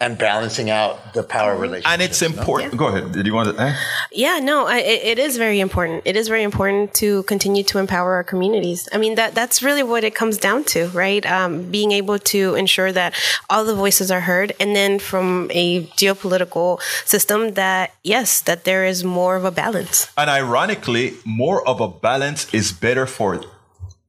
and 0.00 0.16
balancing 0.16 0.70
out 0.70 1.12
the 1.12 1.22
power 1.22 1.56
relationship. 1.56 1.92
And 1.92 2.00
it's 2.00 2.22
important. 2.22 2.76
Go 2.76 2.88
ahead. 2.88 3.12
Did 3.12 3.26
you 3.26 3.34
want 3.34 3.54
to? 3.54 3.62
Eh? 3.62 3.76
Yeah, 4.10 4.38
no, 4.38 4.66
I, 4.66 4.78
it, 4.78 5.04
it 5.04 5.18
is 5.18 5.36
very 5.36 5.60
important. 5.60 6.02
It 6.06 6.16
is 6.16 6.26
very 6.26 6.42
important 6.42 6.94
to 6.94 7.22
continue 7.24 7.62
to 7.64 7.78
empower 7.78 8.14
our 8.14 8.24
communities. 8.24 8.88
I 8.92 8.98
mean, 8.98 9.14
that 9.16 9.34
that's 9.34 9.62
really 9.62 9.82
what 9.82 10.02
it 10.02 10.14
comes 10.14 10.38
down 10.38 10.64
to, 10.72 10.88
right? 10.88 11.24
Um, 11.26 11.70
being 11.70 11.92
able 11.92 12.18
to 12.18 12.54
ensure 12.54 12.92
that 12.92 13.14
all 13.50 13.64
the 13.64 13.74
voices 13.74 14.10
are 14.10 14.22
heard, 14.22 14.54
and 14.58 14.74
then 14.74 14.98
from 14.98 15.50
a 15.52 15.84
geopolitical 16.00 16.80
system, 17.04 17.52
that 17.54 17.92
yes, 18.02 18.40
that 18.40 18.64
there 18.64 18.86
is 18.86 19.04
more 19.04 19.36
of 19.36 19.44
a 19.44 19.50
balance. 19.50 20.10
And 20.16 20.30
ironically, 20.30 21.14
more 21.24 21.66
of 21.68 21.80
a 21.80 21.88
balance 21.88 22.52
is 22.54 22.72
better 22.72 23.06
for 23.06 23.34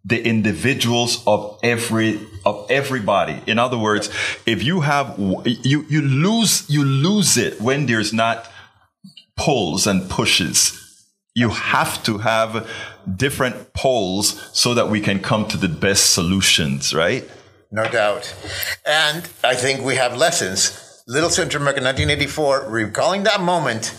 the 0.03 0.25
individuals 0.25 1.23
of 1.27 1.59
every 1.63 2.19
of 2.45 2.65
everybody. 2.69 3.41
In 3.45 3.59
other 3.59 3.77
words, 3.77 4.09
if 4.45 4.63
you 4.63 4.81
have 4.81 5.15
you 5.17 5.85
you 5.87 6.01
lose 6.01 6.69
you 6.69 6.83
lose 6.83 7.37
it 7.37 7.61
when 7.61 7.85
there's 7.85 8.11
not 8.11 8.49
pulls 9.35 9.87
and 9.87 10.09
pushes. 10.09 10.77
You 11.33 11.49
have 11.49 12.03
to 12.03 12.17
have 12.19 12.69
different 13.15 13.73
poles 13.73 14.49
so 14.53 14.73
that 14.73 14.89
we 14.89 14.99
can 14.99 15.19
come 15.19 15.47
to 15.47 15.57
the 15.57 15.69
best 15.69 16.13
solutions, 16.13 16.93
right? 16.93 17.29
No 17.71 17.89
doubt. 17.89 18.35
And 18.85 19.29
I 19.43 19.55
think 19.55 19.81
we 19.81 19.95
have 19.95 20.15
lessons. 20.15 21.03
Little 21.07 21.29
Central 21.29 21.63
America, 21.63 21.81
1984, 21.81 22.69
recalling 22.69 23.23
that 23.23 23.41
moment, 23.41 23.95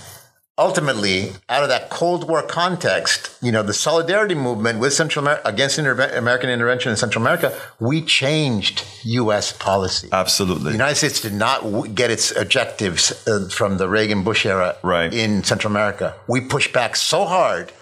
ultimately, 0.59 1.33
out 1.49 1.63
of 1.63 1.69
that 1.69 1.91
Cold 1.91 2.29
War 2.29 2.43
context, 2.43 3.37
you 3.43 3.51
know, 3.53 3.63
the 3.63 3.73
solidarity 3.73 4.35
movement 4.35 4.79
with 4.81 4.93
Central 4.93 5.25
America, 5.25 5.49
against 5.49 5.79
interve- 5.79 6.17
American 6.17 6.51
intervention 6.51 6.91
in 6.91 6.97
Central 6.97 7.23
America, 7.23 7.57
we 7.81 8.03
changed 8.03 8.85
U.S. 9.05 9.53
policy. 9.53 10.09
Absolutely. 10.13 10.65
The 10.65 10.73
United 10.73 10.97
States 10.97 11.21
did 11.21 11.33
not 11.35 11.63
w- 11.63 11.93
get 11.93 12.11
its 12.11 12.35
objectives 12.37 13.27
uh, 13.27 13.49
from 13.51 13.79
the 13.79 13.89
Reagan 13.89 14.23
Bush 14.25 14.45
era 14.47 14.77
Right. 14.83 15.13
in 15.13 15.43
Central 15.45 15.71
America. 15.73 16.15
We 16.29 16.41
pushed 16.43 16.73
back 16.73 16.97
so 16.97 17.25
hard 17.25 17.73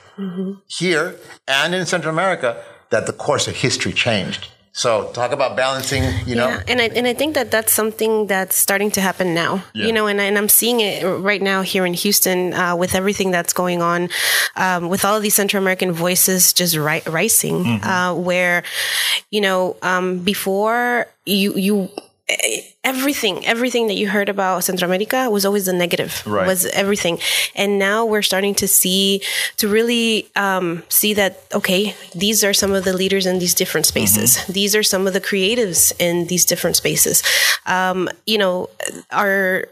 here 0.67 1.17
and 1.49 1.75
in 1.75 1.87
Central 1.87 2.13
America 2.13 2.63
that 2.91 3.07
the 3.07 3.13
course 3.15 3.49
of 3.49 3.57
history 3.57 3.93
changed. 3.93 4.49
So 4.81 5.13
talk 5.13 5.33
about 5.33 5.57
balancing, 5.57 6.05
you 6.27 6.35
know. 6.35 6.49
Yeah, 6.49 6.63
and 6.67 6.81
I 6.81 6.89
and 6.97 7.07
I 7.07 7.13
think 7.13 7.35
that 7.35 7.51
that's 7.51 7.71
something 7.71 8.27
that's 8.29 8.57
starting 8.57 8.91
to 8.93 9.03
happen 9.03 9.35
now. 9.35 9.63
Yeah. 9.75 9.85
You 9.87 9.93
know, 9.93 10.07
and, 10.07 10.19
and 10.19 10.39
I'm 10.39 10.49
seeing 10.49 10.81
it 10.81 11.05
right 11.05 11.43
now 11.43 11.61
here 11.61 11.85
in 11.85 11.93
Houston 11.93 12.55
uh, 12.55 12.75
with 12.75 12.95
everything 12.95 13.31
that's 13.31 13.53
going 13.53 13.83
on, 13.83 14.09
um, 14.57 14.89
with 14.89 15.05
all 15.05 15.15
of 15.15 15.23
these 15.23 15.35
Central 15.35 15.63
American 15.63 15.93
voices 15.93 16.55
just 16.55 16.77
ri- 16.77 17.03
rising. 17.07 17.67
Uh, 17.85 18.15
where, 18.15 18.63
you 19.31 19.43
know, 19.43 19.77
um, 19.83 20.21
before 20.21 21.07
you 21.27 21.53
you. 21.57 21.91
Everything, 22.83 23.45
everything 23.47 23.87
that 23.89 23.95
you 23.95 24.09
heard 24.09 24.29
about 24.29 24.65
Central 24.65 24.91
America 24.91 25.29
was 25.31 25.45
always 25.45 25.67
the 25.67 25.73
negative. 25.73 26.23
Right. 26.27 26.47
Was 26.47 26.67
everything, 26.67 27.19
and 27.55 27.79
now 27.79 28.05
we're 28.05 28.23
starting 28.23 28.55
to 28.57 28.69
see, 28.69 29.23
to 29.59 29.69
really 29.69 30.29
um, 30.37 30.83
see 30.89 31.15
that 31.15 31.43
okay, 31.55 31.95
these 32.15 32.43
are 32.43 32.53
some 32.53 32.73
of 32.73 32.85
the 32.85 32.93
leaders 32.93 33.27
in 33.27 33.39
these 33.39 33.55
different 33.55 33.87
spaces. 33.87 34.45
These 34.47 34.75
are 34.75 34.83
some 34.83 35.07
of 35.07 35.13
the 35.13 35.21
creatives 35.21 35.93
in 35.99 36.27
these 36.27 36.45
different 36.45 36.77
spaces. 36.77 37.23
Um, 37.67 38.09
you 38.27 38.39
know, 38.39 38.71
our 39.11 39.67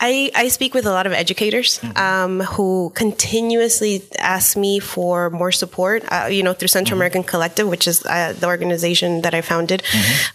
I, 0.00 0.30
I 0.34 0.48
speak 0.48 0.74
with 0.74 0.86
a 0.86 0.90
lot 0.90 1.06
of 1.06 1.12
educators 1.12 1.80
um, 1.96 2.40
who 2.40 2.90
continuously 2.94 4.02
ask 4.18 4.56
me 4.56 4.80
for 4.80 5.30
more 5.30 5.52
support, 5.52 6.04
uh, 6.10 6.26
you 6.26 6.42
know, 6.42 6.52
through 6.52 6.68
Central 6.68 6.98
American 6.98 7.22
Collective, 7.22 7.68
which 7.68 7.86
is 7.86 8.04
uh, 8.04 8.34
the 8.38 8.46
organization 8.46 9.22
that 9.22 9.34
I 9.34 9.40
founded, 9.40 9.82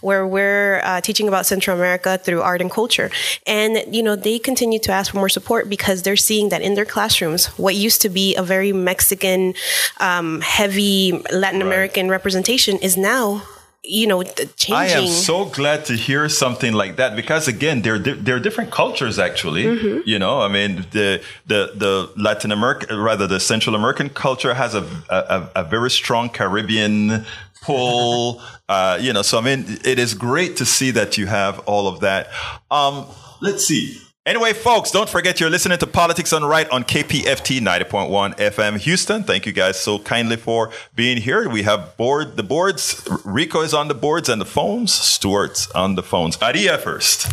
where 0.00 0.26
we're 0.26 0.80
uh, 0.82 1.02
teaching 1.02 1.28
about 1.28 1.44
Central 1.44 1.76
America 1.76 2.18
through 2.18 2.40
art 2.40 2.62
and 2.62 2.70
culture. 2.70 3.10
And, 3.46 3.94
you 3.94 4.02
know, 4.02 4.16
they 4.16 4.38
continue 4.38 4.78
to 4.80 4.92
ask 4.92 5.12
for 5.12 5.18
more 5.18 5.28
support 5.28 5.68
because 5.68 6.02
they're 6.02 6.16
seeing 6.16 6.48
that 6.48 6.62
in 6.62 6.74
their 6.74 6.86
classrooms, 6.86 7.46
what 7.58 7.74
used 7.74 8.00
to 8.02 8.08
be 8.08 8.34
a 8.36 8.42
very 8.42 8.72
Mexican, 8.72 9.54
um, 10.00 10.40
heavy 10.40 11.22
Latin 11.30 11.60
American 11.60 12.08
representation 12.08 12.78
is 12.78 12.96
now, 12.96 13.42
you 13.82 14.06
know, 14.06 14.22
changing. 14.22 14.74
I 14.74 14.86
am 14.88 15.06
so 15.06 15.46
glad 15.46 15.86
to 15.86 15.94
hear 15.94 16.28
something 16.28 16.74
like 16.74 16.96
that 16.96 17.16
because 17.16 17.48
again, 17.48 17.82
there 17.82 17.98
there 17.98 18.36
are 18.36 18.40
different 18.40 18.70
cultures 18.70 19.18
actually. 19.18 19.64
Mm-hmm. 19.64 20.00
You 20.04 20.18
know, 20.18 20.40
I 20.40 20.48
mean, 20.48 20.86
the 20.90 21.22
the 21.46 21.72
the 21.74 22.12
Latin 22.16 22.52
American, 22.52 22.98
rather 22.98 23.26
the 23.26 23.40
Central 23.40 23.74
American 23.74 24.10
culture 24.10 24.54
has 24.54 24.74
a 24.74 24.82
a, 25.08 25.50
a 25.56 25.64
very 25.64 25.90
strong 25.90 26.28
Caribbean 26.28 27.24
pull. 27.62 28.42
uh, 28.68 28.98
you 29.00 29.12
know, 29.12 29.22
so 29.22 29.38
I 29.38 29.40
mean, 29.40 29.64
it 29.84 29.98
is 29.98 30.12
great 30.14 30.56
to 30.58 30.66
see 30.66 30.90
that 30.90 31.16
you 31.16 31.26
have 31.26 31.60
all 31.60 31.88
of 31.88 32.00
that. 32.00 32.28
Um, 32.70 33.06
let's 33.40 33.64
see. 33.64 33.98
Anyway, 34.30 34.52
folks, 34.52 34.92
don't 34.92 35.08
forget 35.08 35.40
you're 35.40 35.50
listening 35.50 35.76
to 35.76 35.88
Politics 35.88 36.30
Done 36.30 36.44
Right 36.44 36.70
on 36.70 36.84
KPFT 36.84 37.58
90.1 37.58 38.36
FM 38.36 38.78
Houston. 38.78 39.24
Thank 39.24 39.44
you 39.44 39.50
guys 39.50 39.76
so 39.80 39.98
kindly 39.98 40.36
for 40.36 40.70
being 40.94 41.16
here. 41.16 41.48
We 41.48 41.64
have 41.64 41.96
board 41.96 42.36
the 42.36 42.44
boards. 42.44 43.08
Rico 43.24 43.62
is 43.62 43.74
on 43.74 43.88
the 43.88 43.94
boards 43.94 44.28
and 44.28 44.40
the 44.40 44.44
phones. 44.44 44.94
Stuart's 44.94 45.68
on 45.72 45.96
the 45.96 46.04
phones. 46.04 46.40
Maria 46.40 46.78
first. 46.78 47.26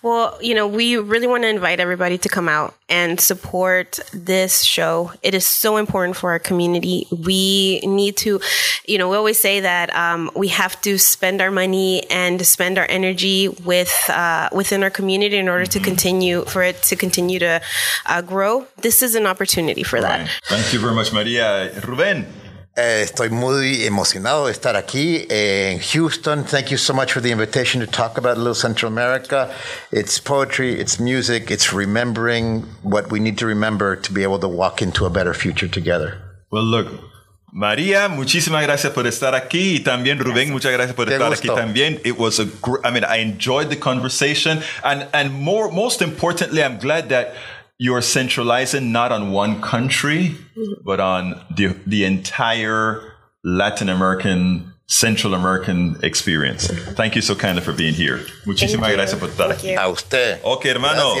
Well, 0.00 0.38
you 0.40 0.54
know, 0.54 0.66
we 0.66 0.96
really 0.96 1.26
want 1.26 1.42
to 1.42 1.48
invite 1.48 1.78
everybody 1.78 2.16
to 2.16 2.28
come 2.30 2.48
out 2.48 2.74
and 2.88 3.20
support 3.20 4.00
this 4.14 4.62
show. 4.62 5.12
It 5.22 5.34
is 5.34 5.46
so 5.46 5.76
important 5.76 6.16
for 6.16 6.30
our 6.30 6.38
community. 6.38 7.06
We 7.10 7.80
need 7.80 8.16
to, 8.18 8.40
you 8.86 8.96
know, 8.96 9.10
we 9.10 9.16
always 9.16 9.38
say 9.38 9.60
that 9.60 9.94
um, 9.94 10.30
we 10.34 10.48
have 10.48 10.80
to 10.82 10.96
spend 10.98 11.42
our 11.42 11.50
money 11.50 12.08
and 12.10 12.46
spend 12.46 12.78
our 12.78 12.86
energy 12.88 13.48
with 13.48 13.94
uh, 14.08 14.48
within 14.52 14.82
our 14.82 14.90
community 14.90 15.36
in 15.36 15.50
order 15.50 15.66
to 15.66 15.80
continue 15.80 16.13
for 16.44 16.62
it 16.62 16.82
to 16.84 16.96
continue 16.96 17.38
to 17.38 17.60
uh, 18.06 18.22
grow. 18.22 18.66
This 18.78 19.02
is 19.02 19.14
an 19.14 19.26
opportunity 19.26 19.82
for 19.82 20.00
that. 20.00 20.20
Right. 20.20 20.30
Thank 20.48 20.72
you 20.72 20.80
very 20.80 20.94
much, 20.94 21.12
Maria. 21.12 21.70
Ruben. 21.80 22.26
Eh, 22.76 23.02
estoy 23.02 23.30
muy 23.30 23.84
emocionado 23.84 24.46
de 24.46 24.52
estar 24.52 24.74
aquí 24.74 25.26
en 25.30 25.78
Houston. 25.78 26.44
Thank 26.44 26.72
you 26.72 26.76
so 26.76 26.92
much 26.92 27.12
for 27.12 27.20
the 27.20 27.30
invitation 27.30 27.80
to 27.80 27.86
talk 27.86 28.18
about 28.18 28.36
Little 28.36 28.52
Central 28.52 28.90
America. 28.90 29.54
It's 29.92 30.18
poetry, 30.18 30.80
it's 30.80 30.98
music, 30.98 31.52
it's 31.52 31.72
remembering 31.72 32.62
what 32.82 33.12
we 33.12 33.20
need 33.20 33.38
to 33.38 33.46
remember 33.46 33.94
to 33.94 34.12
be 34.12 34.24
able 34.24 34.40
to 34.40 34.48
walk 34.48 34.82
into 34.82 35.06
a 35.06 35.10
better 35.10 35.32
future 35.34 35.68
together. 35.68 36.20
Well, 36.50 36.64
look, 36.64 36.88
María, 37.56 38.08
muchísimas 38.08 38.62
gracias 38.64 38.92
por 38.92 39.06
estar 39.06 39.32
aquí 39.36 39.76
y 39.76 39.80
también 39.80 40.18
Rubén, 40.18 40.50
muchas 40.50 40.72
gracias 40.72 40.96
por 40.96 41.06
Qué 41.06 41.12
estar 41.14 41.30
gusto. 41.30 41.52
aquí 41.52 41.60
también. 41.60 42.00
It 42.04 42.18
was 42.18 42.40
a 42.40 42.46
gr- 42.60 42.80
I 42.84 42.90
mean, 42.90 43.04
I 43.04 43.18
enjoyed 43.22 43.68
the 43.68 43.78
conversation 43.78 44.60
and 44.82 45.06
and 45.12 45.32
more 45.32 45.70
most 45.70 46.02
importantly, 46.02 46.62
I'm 46.64 46.78
glad 46.80 47.10
that 47.10 47.34
you're 47.78 48.02
centralizing 48.02 48.90
not 48.90 49.12
on 49.12 49.30
one 49.32 49.60
country, 49.60 50.36
but 50.84 50.98
on 50.98 51.36
the 51.54 51.76
the 51.86 52.04
entire 52.04 53.00
Latin 53.44 53.88
American 53.88 54.72
Central 54.88 55.32
American 55.32 55.96
experience. 56.02 56.66
Thank 56.96 57.14
you 57.14 57.22
so 57.22 57.36
kindly 57.36 57.62
for 57.62 57.72
being 57.72 57.94
here. 57.94 58.18
Muchísimas 58.46 58.90
gracias 58.92 59.18
por 59.20 59.28
estar 59.28 59.52
aquí. 59.52 59.76
A 59.76 59.88
usted. 59.88 60.40
Okay, 60.42 60.70
hermano. 60.70 61.14
We 61.14 61.20